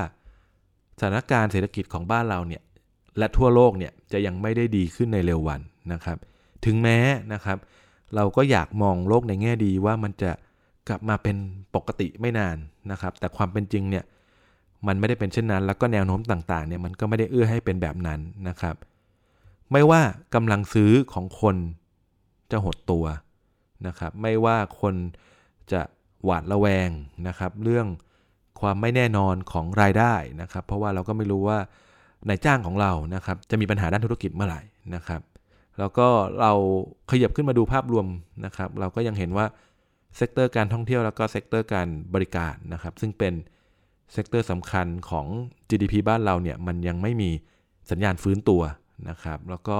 [0.98, 2.62] สถานการณ์เศรษฐกิจของบ้านเราเนี่ย
[3.18, 5.60] และทั่วโลกเนี่ยจะยังไม่ได้ดีขึ้นในเร็ววัน
[5.92, 6.18] นะครับ
[6.64, 6.98] ถึงแม้
[7.32, 7.58] นะครับ
[8.14, 10.30] เราก็อยากมองโลกในแง่ดีว่ามันจะ
[10.88, 11.36] กลับมาเป็น
[11.74, 12.56] ปกติไม่นาน
[12.90, 14.04] นะครับ แต่ความเป็นจริงเนี่ย
[14.86, 18.76] มันไม่ได้เป็นเช่นนั้น แล้วก็แนวโน้มต่างๆเนี่ยมันก็ไม่ได้เอื้อให้เป็นแบบนั้นนะครับ
[19.72, 20.00] ไม่ว่า
[20.34, 21.56] กำลังซื้อของคน
[22.50, 23.04] จะหดตัว
[23.86, 24.94] นะครับ ไม่ว่าคน
[25.72, 25.82] จะ
[26.24, 26.88] หวาดระแวง
[27.28, 27.86] นะครับ เรื่อง
[28.60, 31.58] ความไม่แน่นอนของรายได้นะครับ เพราะว่าเราก็ไม่รู้ว่า
[32.28, 34.60] นายจ้างของเรานะครับ จะมีปัญหาด้านธุรกิจเมื่อไหร่
[34.94, 35.20] นะครับ
[35.78, 36.08] แล้วก็
[36.40, 36.52] เรา
[37.10, 38.06] ขยับขึ้นมาดูภาพรวม
[38.44, 39.46] นะครับ เราก็ยังเห็นว่า
[40.16, 43.32] sector การท่องเที่ยวแล้วก็ sector การบริการนะครับ ซึ่งเป็น
[44.12, 45.26] sector สำคัญของ
[45.70, 47.30] GDP บ้านเราเนี่ยมันยังไม่มี
[47.90, 48.62] สัญญาณฟื้นตัว
[49.08, 49.78] นะครับ แล้วก็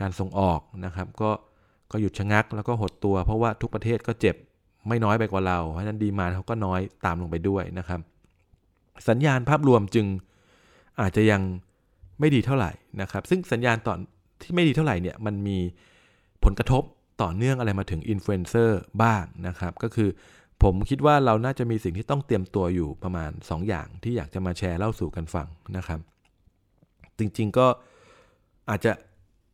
[0.00, 1.30] การส่งออกนะครับ ก็
[1.90, 4.36] ก็หยุดชะงักแล้วก็หดตัว เพราะว่าทุกประเทศก็เจ็บ
[4.88, 8.00] ไม่น้อยไปกว่าเรา เพราะฉะนั้น demand เขาก็น้อยตามลงไปด้วยนะครับ
[9.08, 10.06] สัญญาณภาพรวมจึง
[11.00, 11.42] อาจจะยัง
[12.20, 13.98] ไม่ดีเท่าไหร่นะครับ ซึ่งสัญญาณตอน
[14.42, 15.58] ที่ไม่ดีเท่าไหร่เนี่ยมันมี
[16.44, 16.82] ผลกระทบ
[17.22, 20.08] ต่อเนื่องอะไรมาถึงอินฟลูเอนเซอร์บ้างนะครับ ก็คือ
[20.64, 25.46] ผมคิดว่าเราน่าจะมีสิ่งที่ต้องเตรียมตัวอยู่ประมาณ 2 อย่างที่อยากจะมาแชร์เล่าสู่กันฟัง
[25.76, 26.00] นะครับ
[27.18, 27.66] จริงๆก็
[28.70, 28.92] อาจจะ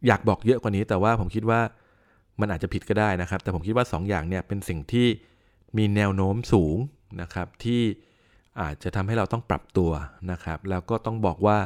[0.07, 1.61] อยากบอกเยอะกว่านี้ แต่ว่าผมคิดว่า
[2.41, 5.07] มันอาจจะผิดก็ได้นะครับ แต่ผมคิดว่า 2อย่างเนี่ยเป็นสิ่งที่
[5.77, 6.77] มีแนวโน้มสูง
[7.21, 7.83] นะครับ ที่
[8.61, 9.91] อาจจะทำให้เราต้องปรับตัว
[10.31, 11.59] นะครับ แล้วก็ต้องบอกว่า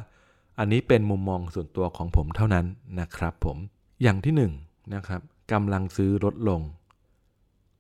[0.59, 2.67] อันนี้เป็นมุมมองส่วนตัวของผมเท่านั้น
[3.01, 3.57] นะครับผม
[4.03, 4.43] อย่างที่1น
[4.95, 5.21] นะครับ
[5.53, 6.61] กำลังซื้อลดลง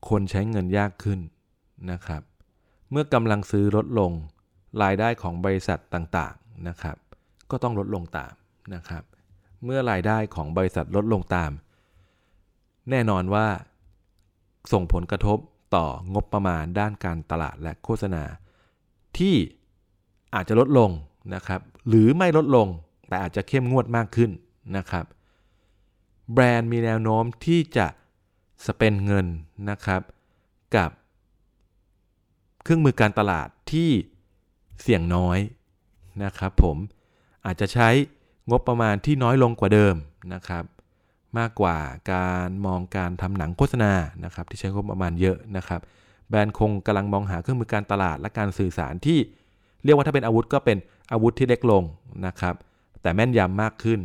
[0.08, 1.20] คนใช้เงินยากขึ้น
[1.90, 2.22] นะครับ
[2.90, 4.12] เมื่อกำลังซื้อลดลง
[4.82, 6.96] รายได้ของบริษัทต่างๆนะครับ
[7.50, 8.34] ก็ต้องลดลงตาม
[8.74, 9.02] นะครับ
[9.64, 11.50] เมื่อรายได้ของบริษัทลดลงตาม
[12.90, 13.46] แน่นอนว่า
[14.72, 15.38] ส่งผลกระทบ
[15.74, 18.24] ต่องบประมาณด้านการตลาดและโฆษณา
[19.18, 19.34] ที่
[20.34, 20.90] อาจจะลดลง
[21.34, 22.68] นะครับ หรือไม่ลดลง
[23.08, 24.30] แต่อาจจะเข้มงวดมากขึ้น
[24.76, 25.04] นะครับ
[26.32, 27.86] แบรนด์มีแนวโน้มที่จะ
[28.66, 29.26] สเปนเงิน
[29.70, 30.02] นะครับ
[30.76, 30.90] กับ
[32.64, 33.90] เครื่องมือการตลาดที่
[34.82, 35.38] เสี่ยงน้อย
[36.24, 36.76] นะครับผม
[37.46, 37.88] อาจจะใช้
[38.50, 39.94] งบประมาณที่น้อยลงกว่าเดิม
[40.34, 40.64] นะครับ
[41.38, 41.76] มากกว่า
[42.12, 43.92] การมองการทำหนังโฆษณา
[44.24, 45.80] นะครับที่ใช้งบประมาณเยอะนะครับ
[46.28, 49.18] แบรนด์คงกำลังมองหาเครื่องมือการตลาดและการสื่อสารที่
[49.84, 50.78] เรียกว่าถ้าเป็นอาวุธก็เป็น
[51.12, 51.82] อาวุธที่เล็กลง
[52.26, 52.54] นะครับ
[53.02, 54.00] แต่แม่นยำมากขึ้น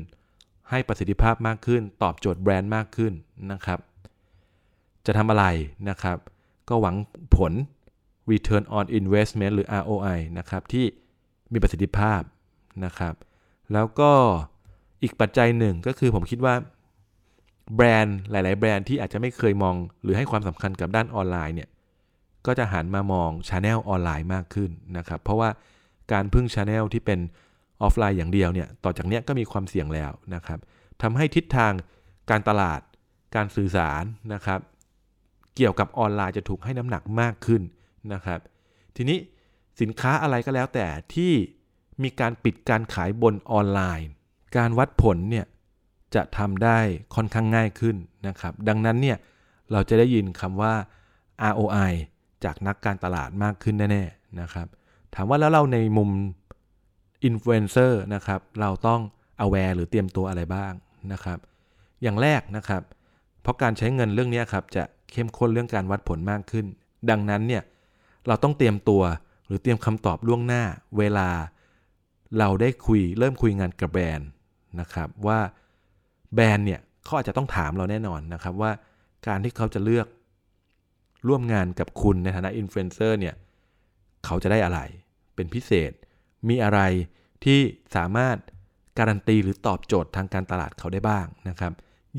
[0.70, 3.14] ให้ประสิทธิภาพมากขึ้น ตอบโจทย์แบรนด์มากขึ้น
[3.52, 3.80] นะครับ
[5.06, 5.46] จะทำอะไร
[5.90, 6.18] นะครับ
[6.70, 6.96] ก็หวัง
[7.36, 7.54] ผล
[8.32, 10.86] return on investment หรือ ROI นะครับที่
[11.54, 12.22] มีประสิทธิภาพ
[12.86, 13.14] นะครับ
[13.74, 14.12] แล้วก็
[15.04, 16.56] อีกปัจจัยหนึ่งก็คือผมคิดว่า
[17.76, 21.70] แบรนด์หลาย ๆ แบรนด์ที่อาจจะไม่เคยมอง หรือให้ความสำคัญกับด้านออนไลน์เนี่ย
[22.46, 25.50] ก็จะหันมามองช ANNEL ออนไลน์มากขึ้นนะครับเพราะว่า
[26.12, 27.20] การพึ่งช ANNEL ที่เป็น
[27.82, 30.60] ออฟไลน์อย่างเดียวเนี่ยต่อจากนี้ก็มีความเสี่ยงแล้วนะครับ
[31.02, 31.74] ทำให้ทิศทาง
[32.30, 32.82] การตลาด
[33.36, 34.60] การสื่อสารนะครับ
[35.56, 37.62] เกี่ยวกับออนไลน์จะถูกให้น้ำหนักมากขึ้น
[38.14, 38.40] นะครับ
[38.96, 39.18] ทีนี้
[39.82, 41.34] สินค้าอะไรก็แล้วแต่ที่
[42.04, 44.10] มีการปิดการขายบนออนไลน์
[44.58, 45.46] การวัดผลเนี่ย
[46.16, 46.78] จะทำได้
[47.16, 47.96] ค่อนข้างง่ายขึ้น
[48.28, 49.18] นะครับ ดังนั้นเนี่ย
[49.72, 50.74] เราจะได้ยินคำว่า
[51.52, 51.92] ROI
[52.44, 54.68] จากนักการตลาดมากขึ้นแน่ๆนะครับ
[55.16, 56.10] ถามว่าแล้วเราในมุม
[57.24, 59.02] อินฟลูเอนเซอร์นะครับ เราต้อง
[59.46, 60.74] aware หรือเตรียมตัวอะไรบ้าง
[61.12, 61.40] นะครับ
[62.02, 62.82] อย่างแรกนะครับ
[63.42, 66.66] เพราะการใช้เงินเรื่องนี้ครับจะเข้มข้นเรื่องการวัดผลมากขึ้น
[67.10, 67.64] ดังนั้นเนี่ย
[68.28, 69.04] เราต้องเตรียมตัว
[69.46, 70.64] หรือเตรียมคำตอบล่วงหน้า
[70.98, 71.30] เวลา
[72.40, 74.30] เราได้คุยเริ่มคุยงานกับแบรนด์
[74.80, 75.40] นะครับว่า
[76.36, 78.72] แบรนด์เนี่ยเขาอาจจะต้องถามเราแน่นอนนะครับว่า
[79.28, 80.08] การที่เขาจะเลือก
[81.28, 83.36] ร่วมงานกับคุณในฐานะอินฟลูเอนเซอร์เนี่ย
[84.26, 84.80] เขาจะได้อะไร
[85.36, 85.92] เป็นพิเศษ
[86.50, 86.80] มีอะไร
[87.44, 87.60] ที่
[87.96, 88.38] สามารถ
[88.98, 91.74] การันตีหรือตอบโจทย์ทางการตลาดเขาได้บ้างนะครับ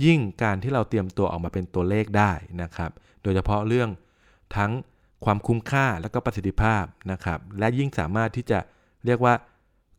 [0.05, 2.33] ยิ่งการที่เราเตรียมตัวออกมาเป็นตัวเลขได้
[2.63, 2.91] นะครับ
[3.23, 3.91] โดยเฉพาะเรื่อง
[4.57, 4.71] ทั้ง
[5.25, 8.59] ความคุ้มค่าและก็ประสิทธิภาพนะครับ และยิ่งสามารถที่จะ
[9.07, 9.35] เรียกว่า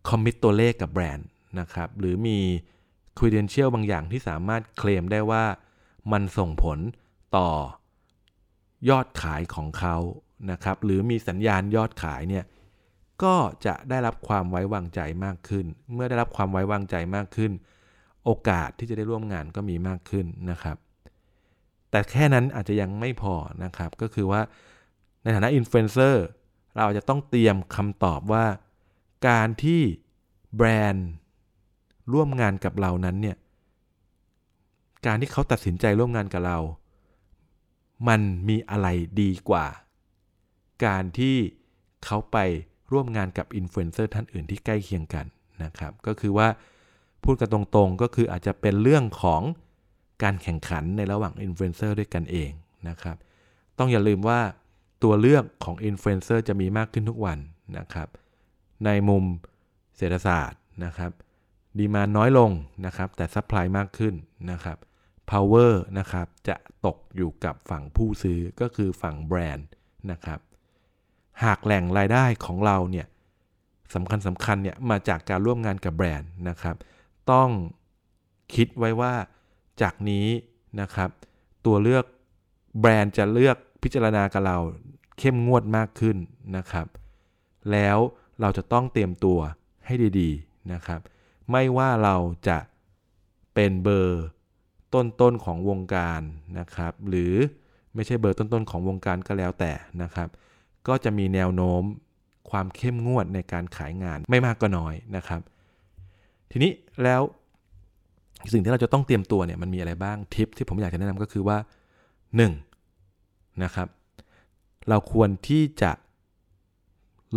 [0.09, 1.27] คอมมิตตัวเลขกับแบรนด์
[1.59, 2.39] นะครับ หรือมี
[3.17, 5.43] credential บางอย่างที่สามารถเคลมได้ว่า
[6.11, 6.79] มันส่งผล
[7.37, 7.49] ต่อ
[8.89, 9.95] ยอดขายของเขา
[10.51, 12.45] นะครับ หรือมีสัญญาณยอดขายเนี่ย
[13.23, 17.51] ก็จะได้รับความไว้วางใจมากขึ้น เมื่อได้รับความไว้วางใจมากขึ้น
[18.25, 20.77] โอกาสที่จะได้ร่วมงานก็มีมากขึ้นนะครับ
[21.91, 24.41] แต่แค่นั้นอาจจะยังไม่พอนะครับ ก็คือว่า
[25.23, 26.25] ในฐานะอินฟลูเอนเซอร์
[26.75, 28.45] เราจะต้องเตรียมคำตอบว่า
[29.27, 29.81] การที่
[30.55, 31.07] แบรนด์
[32.13, 33.37] ร่วมงานกับเรานั้นเนี่ย
[35.05, 36.59] การที่เขาตัดสินใจร่วมงานกับเรา
[38.07, 38.87] มันมีอะไร
[39.21, 39.65] ดีกว่า
[40.85, 41.37] การที่
[42.05, 42.37] เขาไป
[42.91, 45.25] ร่วมงานกับอินฟลูเอนเซอร์ท่านอื่นที่ใกล้เคียงกัน
[45.63, 46.47] นะครับ ก็คือว่า
[47.23, 49.41] พูดกันตรงๆ ก็คืออาจจะเป็นเรื่องของ
[50.23, 52.51] การแข่งขันในระหว่างอินฟลูเอนเซอร์ด้วยกันเอง
[52.89, 53.17] นะครับ
[53.77, 54.39] ต้องอย่าลืมว่า
[55.03, 57.39] ตัวเลือกของอินฟลูเอนเซอร์จะมีมากขึ้นทุกวัน
[57.77, 58.07] นะครับ
[58.85, 59.23] ในมุม
[59.97, 61.11] เศรษฐศาสตร์นะครับ
[61.77, 62.51] demand น้อยลง
[62.85, 64.13] นะครับ แต่ supply มากขึ้น
[64.51, 64.77] นะครับ
[65.31, 69.67] power นะครับจะตกอยู่กับฝั่งผู้ซื้อก็คือฝั่งแบรนด์
[70.11, 70.39] นะครับ
[71.43, 73.07] หากแหล่งรายได้ของเราเนี่ย
[73.93, 76.75] สำคัญสำคัญเนี่ยมาจากการร่วมงานกับแบรนด์นะครับ
[77.31, 77.49] ต้อง
[78.55, 79.13] คิดไว้ว่า
[79.81, 80.27] จากนี้
[80.81, 81.09] นะครับ
[81.65, 82.05] ตัวเลือก
[82.79, 84.57] แบรนด์จะเลือก พิจารณากับเรา
[85.19, 86.17] เข้มงวดมากขึ้น
[86.57, 86.87] นะครับ
[87.71, 87.97] แล้ว
[88.41, 89.39] เราจะต้องเตรียมตัว
[89.85, 90.99] ให้ดีๆนะครับ
[91.51, 92.15] ไม่ว่าเรา
[92.47, 92.57] จะ
[93.53, 94.25] เป็นเบอร์
[94.93, 96.21] ต้นๆของวงการ
[96.59, 97.33] นะครับ หรือ
[97.95, 100.29] ไม่ใช่เบอร์ต้นๆของวงการก็แล้วแต่นะครับ
[100.87, 101.83] ก็จะมีแนวโน้ม
[102.49, 105.41] ความเข้มงวดในการขายงานไม่มากก็น้อยนะครับ
[106.51, 106.71] ทีนี้
[107.03, 107.21] แล้ว
[108.53, 111.57] สิ่งที่เราจะต้องเตรียมตัวเนี่ยมันมีอะไรบ้างทิปที่ผมอยากจะแนะนำก็คือว่า
[112.21, 112.70] 1
[113.63, 113.87] นะครับ
[114.89, 115.91] เราควรที่จะ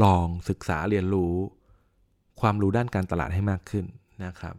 [0.03, 1.35] ลองศึกษาเรียนรู้
[2.41, 3.85] ความรู้ด้านการตลาดให้มากขึ้น
[4.25, 4.55] นะครับ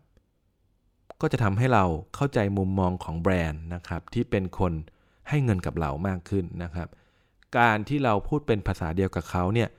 [1.22, 1.84] ก็จะทำให้เรา
[2.16, 4.74] เข้าใจมุมมองของแบรนด์นะครับ ที่เป็นคน
[5.30, 6.88] ให้เงินกับเรามากขึ้นนะครับ
[7.58, 9.70] การที่เราพูดเป็นภาษาเดียวกับเขาเนี่ย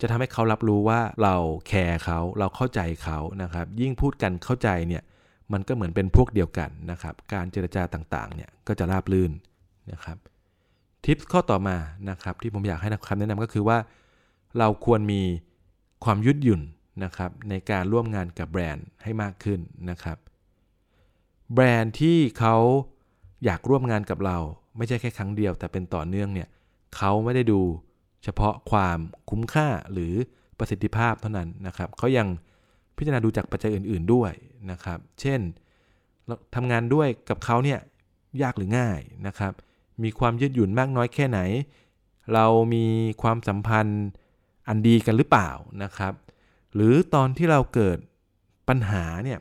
[0.00, 1.36] จะทำให้เขารับรู้ว่าเรา
[1.68, 5.02] แคร์เขาเราเข้าใจเขานะครับ ยิ่งพูดกันเข้าใจเนี่ย
[5.52, 9.32] มันก็เหมือนเป็นพวกเดียวกันนะครับ การเจรจาต่างๆเนี่ยก็จะราบรื่น
[9.92, 10.16] นะครับ
[11.06, 11.76] ทิปข้อต่อมา
[12.10, 13.78] นะครับที่ผมอยากให้คำแนะนำก็คือว่า
[14.58, 15.22] เราควรมี
[16.04, 16.62] ความยืดหยุ่น
[17.04, 20.16] นะครับในการร่วมงานกับแบรนด์ให้มากขึ้นนะครับ
[21.52, 22.56] แบรนด์ที่เขา
[23.44, 24.38] อยากร่วมงานกับเรา
[24.76, 26.48] ไม่ใช่แค่ครั้งเดียว แต่เป็นต่อเนื่องเนี่ย
[26.96, 27.60] เขาไม่ได้ดู
[28.24, 28.98] เฉพาะความ
[29.30, 30.12] คุ้มค่าหรือ
[30.58, 32.26] ประสิทธิภาพเท่านั้นนะครับเขายัง
[32.96, 34.32] พิจารณาดูจากปัจจัยอื่น ๆด้วย
[34.70, 35.40] นะครับ เช่น
[36.26, 37.78] เราทำงานด้วยกับเขาเนี่ย
[38.42, 39.52] ยากหรือง่ายนะครับ
[40.02, 41.40] มีความยืดหยุ่นมากน้อยแค่ไหน
[42.34, 42.84] เรามี
[43.22, 44.04] ความสัมพันธ์
[44.68, 45.50] อันดีกันหรือเปล่า
[45.82, 46.12] นะครับ
[46.74, 47.98] หรือตอนที่เราเกิด
[48.68, 49.38] ปัญหาเนี่ย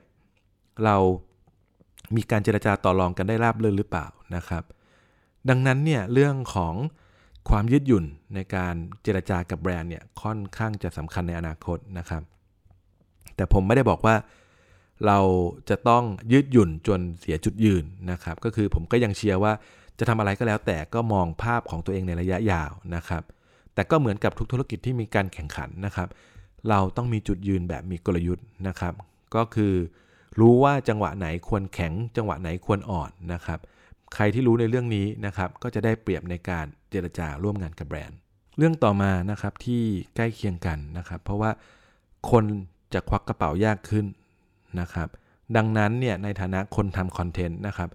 [0.85, 0.97] เรา
[2.15, 4.63] มีการเจรจาต่อรองกันได้ราบรื่นหรือเปล่านะครับ
[5.49, 6.75] ดังนั้นเนี่ยเรื่องของ
[7.49, 12.23] ความยืดหยุ่นในการเจรจากับแบรนด์เนี่ยค่อนข้างจะสำคัญในอนาคตนะครับ
[13.35, 14.15] แต่ผมไม่ได้บอกว่า
[15.07, 15.19] เรา
[15.69, 19.53] จะต้องยืดหยุ่นจนเสียจุดยืนนะครับ ก็คือผมก็ยังเชียร์ว่า
[19.99, 23.23] จะทำอะไรก็แล้วแต่ก็มองภาพของตัวเองในระยะยาวนะครับ
[23.73, 26.07] แต่ก็เหมือนกับทุกธุรกิจที่มีการแข่งขันนะครับ
[26.69, 28.93] เราต้องมีจุดยืนแบบมีกลยุทธ์นะครับ
[29.35, 29.73] ก็คือ
[30.39, 33.59] รู้ว่าจังหวะไหนควรแข็ง จังหวะไหนควรอ่อนนะครับ
[34.15, 38.17] ใครที่รู้ในเรื่องนี้นะครับ ก็จะได้เปรียบในการเจรจาร่วมงานกับแบรนด์
[38.57, 39.83] เรื่องต่อมานะครับที่
[40.15, 41.51] ใกล้เคียงกันนะครับ เพราะว่า
[42.31, 42.43] คน
[42.93, 44.05] จะควักกระเป๋ายากขึ้น
[44.81, 45.07] นะครับ
[45.55, 47.89] ดังนั้นเนี่ยในฐานะคนทำคอนเทนต์นะครับ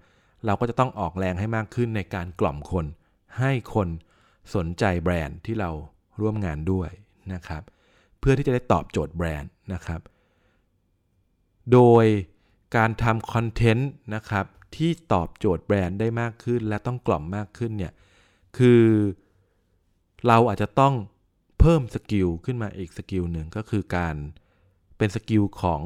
[0.45, 2.85] เราก็จะต้องออกแรงให้มากขึ้นในการกล่อมคน
[3.39, 3.87] ให้คน
[4.55, 5.69] สนใจแบรนด์ที่เรา
[6.21, 6.89] ร่วมงานด้วย
[7.33, 7.63] นะครับ
[8.19, 10.01] เพื่อที่จะได้ตอบโจทย์แบรนด์นะครับ
[11.73, 12.05] โดย
[12.75, 17.93] การทำคอนเทนต์นะครับที่ตอบโจทย์แบรนด์ได้มากขึ้น และต้องกล่อมมากขึ้นเนี่ย
[18.57, 18.83] คือ
[20.27, 20.93] เราอาจจะต้อง
[21.59, 24.15] เพิ่ม skill ขึ้นมาอีก skill หนึ่งก็คือการ
[24.97, 25.81] เป็น skill ของ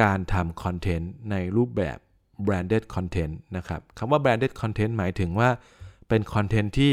[0.00, 1.98] การทำคอนเทนต์ในรูปแบบ
[2.46, 5.48] branded content นะครับคำว่า branded content หมายถึงว่า
[6.08, 6.92] เป็นคอนเทนต์ที่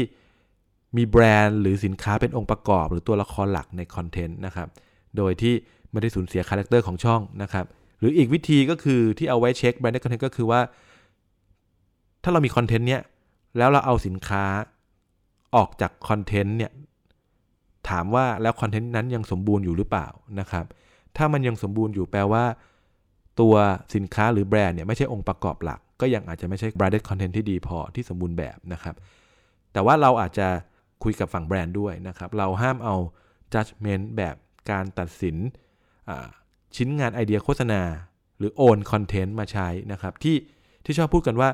[0.96, 4.68] มีแบรนด์หรือสินค้าเป็นองค์ประกอบ หรือตัวละครหลักในคอนเทนต์นะครับ
[5.16, 5.54] โดยที่
[5.90, 7.66] ไม่ได้สูญเสีย character ของช่องนะครับ
[7.98, 10.60] หรืออีกวิธีก็คือที่เอาไว้เช็ค branded content ก็คือว่า
[12.22, 13.02] ถ้าเรามีคอนเทนต์เนี้ย
[13.58, 14.44] แล้วเราเอาสินค้า
[15.56, 16.72] ออกจากคอนเทนต์เนี่ย
[17.88, 20.06] ถามว่าแล้วคอนเทนต์นั้นยังสมบูรณ์อยู่หรือเปล่า
[20.40, 20.64] นะครับ
[21.16, 22.44] ถ้ามันยังสมบูรณ์อยู่แปลว่า
[23.40, 23.54] ตัว
[23.94, 28.94] สินค้าหรือแบรนด์เนี่ยไม่ใช่องค์ประกอบหลัก ก็ยังอาจจะไม่ใช่ branded content ที่ดีพอที่สมบูรณ์แบบนะครับ
[29.72, 30.48] แต่ว่าเราอาจจะ
[31.02, 32.94] คุยกับฝั่งแบรนด์ด้วยนะครับ เราห้ามเอา
[33.52, 34.36] judgment แบบ
[34.70, 35.36] การตัดสิน
[36.76, 37.82] ชิ้นงานไอเดียโฆษณา
[38.38, 40.36] หรือ own content มาใช้นะครับ ที่
[40.84, 41.48] ที่ชอบพูดกันว่า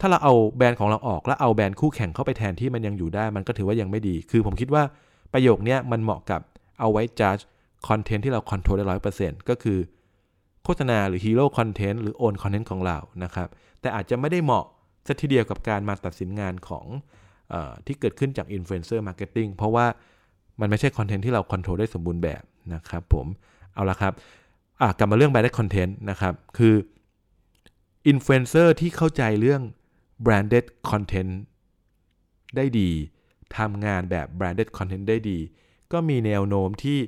[0.00, 4.82] ถ้าเราเอาแบรนด์ของเราออก แล้วเอาแบรนด์คู่แข่งเข้าไปแทนที่มันยังอยู่ได้ มันก็ถือว่ายังไม่ดี คือผมคิดว่า
[5.32, 6.40] ประโยคนี้มันเหมาะกับ
[6.80, 7.42] เอาไว้ judge
[7.88, 9.78] คอนเทนต์ที่เรา control ได้ร้อยเปอร์เซ็นต์ก็คือ
[10.64, 13.48] โฆษณาหรือ hero content หรือ own content ของเรานะครับ
[13.80, 14.64] แต่อาจจะไม่ได้เหมาะ
[15.06, 16.86] เสียทีเดียวกับการมาตัดสินงานของ
[17.52, 17.54] อ
[17.86, 19.86] ที่เกิดขึ้นจาก influencer marketing เพราะว่า
[20.60, 22.42] มันไม่ใช่คอนเทนต์ที่เรา control ได้สมบูรณ์แบบ
[22.74, 23.26] นะครับผม
[23.74, 24.12] เอาละครับ
[24.98, 26.74] กลับมาเรื่อง branded content นะครับ คือ
[28.08, 29.62] อินฟลูเอนเซอร์ที่เข้าใจเรื่อง
[30.26, 31.32] branded content
[32.56, 32.90] ได้ดี
[33.56, 35.38] ทำงานแบบ branded content ได้ดี
[35.92, 36.98] ก็มีแนวโน้มที่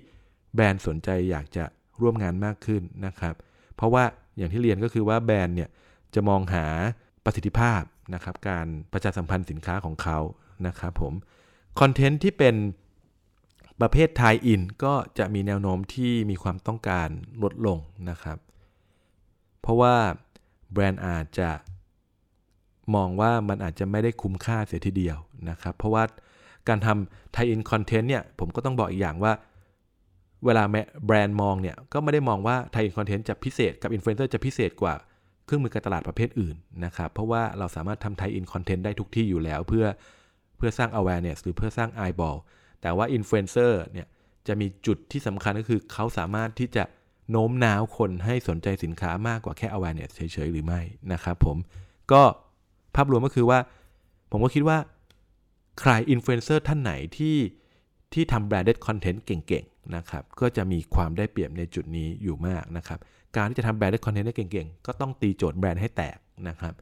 [0.55, 1.65] แบรนด์สนใจอยากจะ
[2.03, 3.35] ร่วมงานมากขึ้นนะครับ
[3.77, 4.05] เพราะว่า
[4.37, 5.69] อย่างที่เรียนก็คือว่าแบรนด์เนี่ย
[6.15, 6.67] จะมองหา
[7.25, 7.83] ประสิทธิภาพ
[8.15, 10.19] นะครับ การประชาสัมพันธ์สินค้าของเขา
[10.67, 11.12] นะครับผม
[11.81, 12.55] คอนเทนต์ที่เป็น
[13.81, 17.09] ประเภท tie-in ก็จะมีแนวโน้มที่มีความต้องการ
[17.43, 17.79] ลดลง
[18.11, 18.38] นะครับ
[19.61, 19.95] เพราะว่า
[20.73, 21.51] แบรนด์อาจจะ
[22.95, 25.19] มองว่ามันอาจจะไม่ได้คุ้มค่าเสียทีเดียว
[25.51, 26.05] นะครับ เพราะว่า
[26.69, 29.33] การทำ tie-in content เนี่ยผมก็ต้องบอกอีกอย่างว่า
[30.45, 30.65] เวลา
[31.07, 34.95] แบรนด์มองเนี่ยก็ไม่ได้มองว่า tie-in content จะพิเศษกับอินฟลูเอนเซอร์จะพิเศษกว่า
[35.45, 39.87] เครื่องมือการตลาดประเภทอื่นนะครับ เพราะว่าเราสามารถทำ tie-in content ได้ทุกที่อยู่แล้ว เพื่อ
[40.57, 42.39] เพื่อสร้าง awareness หรือเพื่อสร้าง eyeball
[42.83, 44.07] แต่ว่าอินฟลูเอนเซอร์เนี่ย
[44.47, 46.85] จะมีจุดที่สำคัญก็คือเขาสามารถที่จะ
[47.31, 50.81] โน้มน้าวคนให้สนใจสินค้ามากกว่าแค่ awareness เฉยๆ หรือไม่
[51.13, 51.57] นะครับผม
[52.13, 52.23] ก็
[52.95, 53.59] ภาพรวมก็คือว่า
[54.31, 54.79] ผมก็คิดว่า
[55.81, 57.37] ใครอินฟลูเอนเซอร์ท่านไหนที่
[58.13, 59.65] ที่ทำ branded content เก่ง
[59.97, 62.99] นะครับก็จะมีความได้เปรียบในจุดนี้อยู่มากนะครับ
[63.37, 66.18] การที่จะทำ branded content ได้เก่งๆ ก็ต้องตีโจทย์แบรนด์ให้แตก
[66.49, 66.75] นะครับ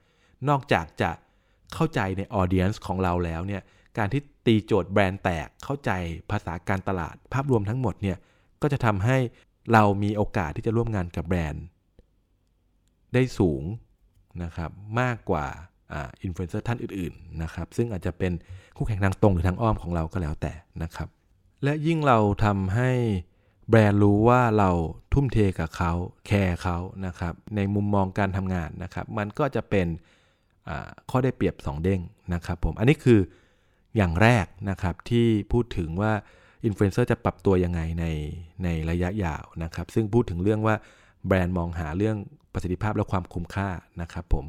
[0.49, 1.11] นอกจากจะ
[1.75, 3.63] เข้าใจใน audience ของเราแล้วเนี่ย
[3.99, 5.91] การที่ตีโจทย์แบรนด์แตกเข้าใจ
[6.31, 8.17] ภาษาการตลาดภาพรวมทั้งหมดเนี่ย
[8.63, 9.19] ก็จะทำให้
[9.73, 11.65] เรามีโอกาสที่จะร่วมงานกับแบรนด์
[13.15, 13.63] ได้สูง
[14.43, 15.47] นะครับมากกว่า
[16.23, 18.33] อินฟลูเอนเซอร์ท่านอื่นๆนะครับซึ่งอาจจะเป็น
[18.77, 21.09] คู่แข่งทางตรงหรือทางอ้อมของเราก็แล้วแต่นะครับ
[21.65, 22.91] และยิ่งเราทำให้
[23.69, 24.71] แบรนด์รู้ว่าเรา
[25.13, 25.93] ทุ่มเทกับเขา
[26.27, 29.87] แคร์เขานะครับ ในมุมมองการทำงานนะครับ มันก็จะเป็น
[31.11, 32.01] ข้อได้เปรียบ 2 เด้ง
[32.35, 33.21] นะครับผม อันนี้คือ
[33.97, 36.13] อย่างแรกนะครับที่พูดถึงว่า
[36.65, 38.07] อินฟลูเอนเซอร์จะปรับตัวยังไงใน
[38.65, 40.75] ในระยะยาวนะครับ ซึ่งพูดถึงเรื่องว่า
[41.27, 42.17] แบรนด์มองหาเรื่อง
[42.53, 43.69] ประสิทธิภาพและความคุ้มค่า
[44.03, 44.47] นะครับผม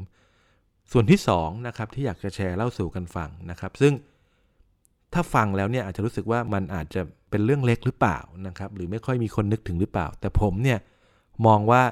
[0.92, 3.92] ส่วนที่2นะครับที่อยากจะแชร์เล่าสู่กันฟังนะครับ ซึ่ง
[5.14, 10.78] ถ้าฟังแล้วเนี่ยอาจจะรู้สึกว่ามันอาจจะเป็นเรื่องเล็กหรือเปล่านะครับ หรือไม่ค่อยมีคนนึกถึงหรือเปล่า แต่ผมเนี่ย
[11.46, 11.82] มองว่า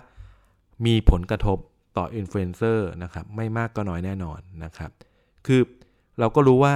[0.87, 1.59] มีผลกระทบ
[1.97, 4.91] ต่ออินฟลูเอนเซอร์นะครับ ไม่มากก็น้อยแน่นอนนะครับ
[5.47, 5.61] คือ
[6.19, 6.75] เราก็รู้ว่า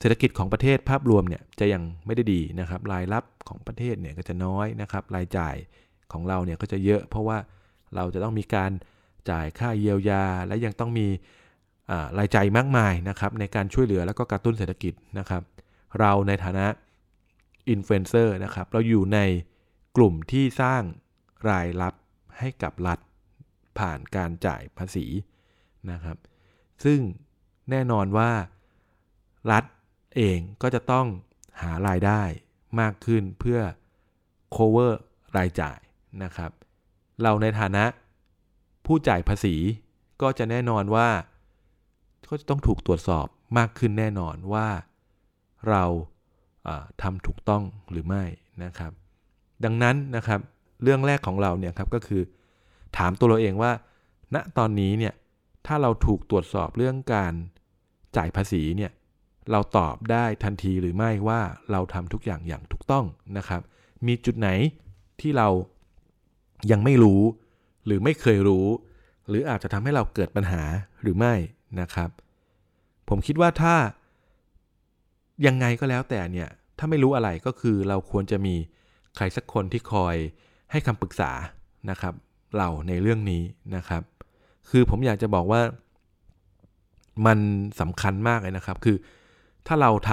[0.00, 5.54] เศรษฐกิจของประเทศภาพรวมเนี่ยจะยังไม่ได้ดีนะครับ รายรับของประเทศเนี่ยก็จะน้อยนะครับ รายจ่าย
[6.12, 7.38] ของเราเนี่ยก็จะเยอะ เพราะว่า
[7.94, 8.70] เราจะต้องมีการ
[9.30, 11.06] จ่ายค่าเยียวยา และยังต้องมี
[12.18, 15.42] รายจ่ายมากมายนะครับในการช่วยเหลือแล้วก็กระตุ้นเศรษฐกิจนะครับ
[15.98, 16.66] เราในฐานะ
[17.68, 19.18] อินฟลูเอนเซอร์นะครับเราอยู่ใน
[19.96, 20.82] กลุ่มที่สร้าง
[21.50, 21.94] รายรับ
[22.38, 22.98] ให้กับรัฐ
[23.78, 25.06] ผ่านการจ่ายภาษี
[25.90, 26.16] นะครับ
[26.84, 27.00] ซึ่ง
[27.70, 28.30] แน่นอนว่า
[29.50, 29.64] รัฐ
[30.16, 31.06] เองก็จะต้อง
[31.62, 32.22] หารายได้
[32.80, 33.60] มากขึ้นเพื่อ
[34.56, 34.92] cover
[35.36, 35.78] รายจ่าย
[36.22, 36.50] นะครับ
[37.22, 37.84] เราในฐานะ
[38.86, 39.56] ผู้จ่ายภาษี
[40.22, 41.08] ก็จะแน่นอนว่า
[42.30, 43.26] ก็จะต้องถูกตรวจสอบ
[43.58, 44.68] มากขึ้นแน่นอนว่า
[45.68, 45.84] เรา
[47.02, 48.24] ทำถูกต้องหรือไม่
[48.64, 48.92] นะครับ
[49.64, 50.40] ดังนั้นนะครับ
[50.82, 52.22] เรื่องแรกของเราเนี่ยครับก็คือ
[52.96, 53.72] ถามตัวเราเองว่า
[54.34, 55.14] ณตอนนี้เนี่ย
[55.66, 57.32] ถ้าเราถูกตรวจสอบเรื่องการ
[58.16, 58.92] จ่ายภาษีเนี่ย
[59.50, 61.40] เราตอบได้ทันทีหรือไม่ว่า
[61.72, 63.04] เราทำทุกอย่างอย่างถูกต้อง
[63.38, 63.62] นะครับ
[64.06, 64.48] มีจุดไหน
[65.20, 65.48] ที่เรา
[66.70, 67.22] ยังไม่รู้
[67.86, 68.66] หรือไม่เคยรู้
[69.28, 70.62] หรืออาจจะทำให้เราเกิดปัญหา
[71.02, 71.34] หรือไม่
[71.80, 72.10] นะครับ
[73.08, 73.74] ผมคิดว่าถ้า
[75.46, 78.54] ยังไงก็แล้วแต่เนี่ย ถ้าไม่รู้อะไรก็คือเราควรจะมี
[79.16, 80.16] ใครสักคนที่คอย
[80.70, 81.30] ให้คำปรึกษา
[81.90, 82.14] นะครับ
[82.58, 83.42] เราในเรื่องนี้
[83.76, 84.02] นะครับ
[84.70, 85.60] คือผมอยากจะบอกว่า
[87.26, 87.38] มัน
[87.80, 88.96] สำคัญมากเลยนะครับ คือ
[89.66, 90.12] ถ้าเราท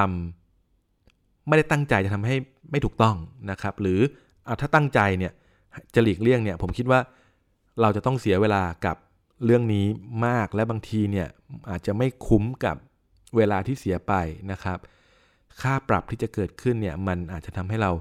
[0.73, 2.35] ำไม่ได้ตั้งใจจะทำให้
[2.71, 3.15] ไม่ถูกต้อง
[3.51, 3.99] นะครับ หรือ
[4.45, 5.33] เอาถ้าตั้งใจเนี่ย
[5.95, 6.99] จะหลีกเลี่ยงเนี่ย ผมคิดว่า
[7.81, 8.97] เราจะต้องเสียเวลากับ
[9.45, 9.85] เรื่องนี้
[10.25, 11.27] มากและบางทีเนี่ย
[11.69, 12.75] อาจจะไม่คุ้มกับ
[13.35, 14.13] เวลาที่เสียไป
[14.51, 14.77] นะครับ
[15.61, 17.91] ค่าปรับที่จะเกิดขึ้นเนี่ยมันอาจจะทำให้เรา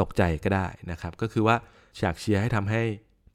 [0.00, 1.56] ตกใจก็ได้นะครับ ก็คือว่า
[1.98, 2.82] ฉากเชียร์ให้ทำให้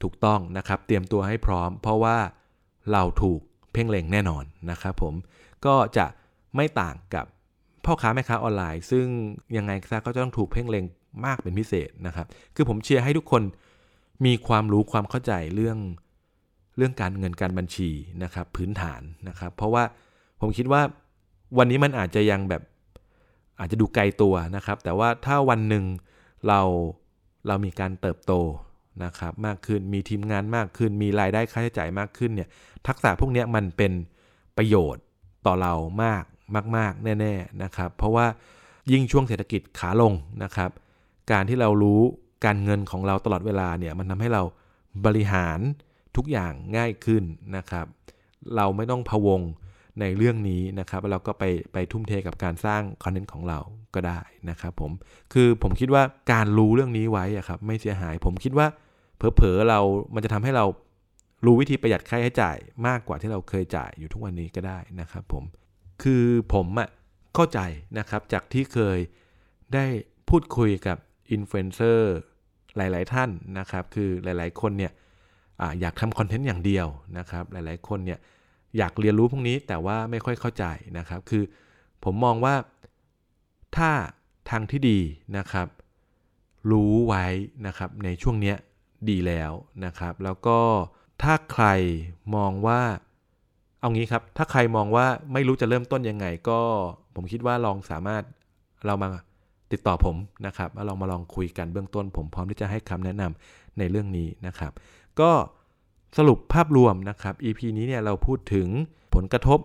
[0.02, 2.16] ถูกต้องนะครับ เตรียมตัวให้พร้อม เพราะว่า
[2.92, 3.40] เราถูก
[3.72, 5.14] เพ่งเล็งแน่นอนนะครับผม
[5.66, 6.06] ก็จะ
[6.56, 7.26] ไม่ต่างกับ
[7.84, 9.06] พ่อค้าแม่ค้าออนไลน์ ซึ่ง
[9.56, 10.84] ยังไงซะก็จะต้องถูกเพ่งเล็ง
[11.26, 13.42] มากเป็นพิเศษนะครับ คือผมเชียร์ให้ทุกคน
[14.24, 15.78] มีความรู้ความเข้าใจเรื่อง
[16.76, 17.90] เรื่องการเงินการบัญชี
[18.22, 19.84] นะครับพื้นฐานนะครับ เพราะว่า
[20.40, 20.82] ผมคิดว่า
[21.58, 22.62] วันนี้มันอาจจะยังแบบ
[23.58, 25.84] อาจจะดูไกลตัวนะครับ แต่ว่าถ้าวันหนึ่ง
[26.48, 26.60] เรา
[27.46, 28.32] เรามีการเติบโต
[29.04, 32.48] นะครับ มากขึ้นมีทีมงานมากขึ้น มีรายได้ค่าใช้จ่ายมากขึ้นเนี่ย
[32.86, 33.92] ทักษะพวกนี้มันเป็น
[34.56, 35.02] ประโยชน์
[35.46, 36.24] ต่อเรามาก
[36.76, 38.26] มาก ๆ แน่ ๆ นะครับ เพราะว่า
[38.92, 40.12] ยิ่งช่วงเศรษฐกิจขาลง
[40.42, 40.70] นะครับ
[41.32, 42.00] การที่เรารู้
[42.44, 44.42] การเงินของเราตลอดเวลาเนี่ยมันทำให้เรา
[45.06, 45.60] บริหาร
[46.16, 47.22] ทุกอย่างง่ายขึ้น
[47.56, 47.86] นะครับ
[48.56, 49.40] เราไม่ต้องพะวง
[50.00, 53.58] ในเรื่องนี้นะครับเราก็ไปไปทุ่มเทกับการสร้างคอนเทนต์ของเรา
[53.94, 54.92] ก็ได้นะครับผม
[55.32, 56.02] คือผมคิดว่า
[56.32, 58.66] การรู้เรื่องนี้ไว้อะครับไม่เสียหาย ผมคิดว่า
[59.16, 59.80] เผลอๆเรา
[60.14, 60.64] มันจะทำให้เรา
[61.44, 62.56] รู้วิธีประหยัดค่าใช้จ่าย
[62.86, 65.44] มากกว่าที่เราเคยจ่ายอยู่ทุกวันนี้ก็ได้นะครับผม
[66.02, 66.88] คือผมอะ
[67.34, 67.60] เข้าใจ
[67.98, 68.98] นะครับจากที่เคย
[69.74, 69.86] ได้
[70.28, 70.98] พูดคุยกับ
[71.32, 72.14] อินฟลูเอนเซอร์
[72.76, 74.92] หลาย ๆ ท่านนะครับ คือหลาย ๆ คนเนี่ย
[75.60, 76.86] อยากทำคอนเทนต์อย่างเดียว
[77.18, 78.18] นะครับ หลายๆ คนเนี่ย
[78.78, 80.64] อยากเรียนรู้พวกนี้แต่ว่าไม่ค่อยเข้าใจ
[80.98, 81.42] นะครับ คือ
[82.04, 82.54] ผมมองว่า
[83.76, 83.90] ถ้า
[84.50, 84.98] ทางที่ดี
[85.38, 85.68] นะครับ
[86.70, 87.24] รู้ไว้
[87.66, 88.56] นะครับในช่วงเนี้ย
[89.10, 89.52] ดีแล้ว
[89.84, 90.58] นะครับ แล้วก็
[91.22, 91.66] ถ้าใคร
[92.34, 92.80] มองว่า
[93.80, 96.60] เอางี้ครับ ถ้าใครมองว่าไม่รู้จะเริ่มต้นยังไง ก็
[97.14, 98.22] ผมคิดว่าลองสามารถ
[98.86, 99.08] เรามา
[99.72, 104.72] ติดต่อผมนะครับลองมาลองคุยกันเบื้องต้นผมพร้อมที่จะให้คำแนะนำในเรื่องนี้นะครับ
[105.20, 105.32] ก็
[106.18, 108.68] สรุปภาพรวมนะครับ EP นี้เนี่ยเราพูดถึง
[109.14, 109.60] ผลกระทบ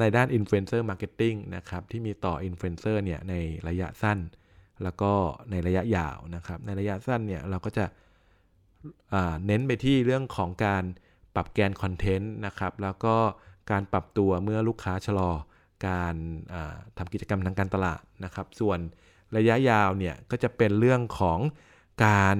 [0.00, 3.34] ในด้าน Influencer Marketing นะครับที่มีต่อ Influencer เนี่ยใน
[3.68, 4.18] ระยะสั้น
[4.82, 5.12] แล้วก็
[5.50, 7.84] ในระยะยาวนะครับ ในระยะสั้นเนี่ยเราก็จะ
[9.46, 10.84] เน้นไปที่เรื่องของการ
[11.34, 13.14] ปรับแกนคอนเทนต์นะครับ แล้วก็
[13.70, 15.30] การปรับตัวเมื่อลูกค้าชะลอ
[15.86, 16.14] การ
[16.98, 18.78] ทำกิจกรรมทางการตลาดนะครับ ส่วน
[19.36, 21.38] ระยะยาวเนี่ยก็จะเป็นเรื่องของ
[22.04, 22.38] การ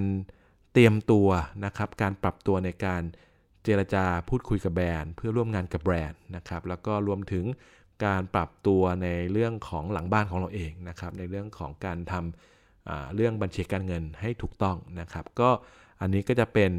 [0.78, 1.28] ตรียมตัว
[1.64, 3.02] นะครับการปรับตัวในการ
[3.64, 7.44] เจรจาพูดคุยกับแบรนด์ เพื่อร่วมงานกับแบรนด์นะครับแล้วก็รวมถึง
[8.04, 15.50] การปรับตัวในเรื่องของหลังบ้านของเราเองนะครับในเรื่องของการทำเรื่องบัญชีการเงินให้ถูกต้องนะครับ ก็
[16.00, 16.72] อันนี้ก็จะเป็น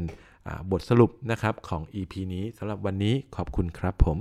[0.70, 4.18] บทสรุปนะครับของ EP นี้สำหรับวันนี้ขอบคุณครับผม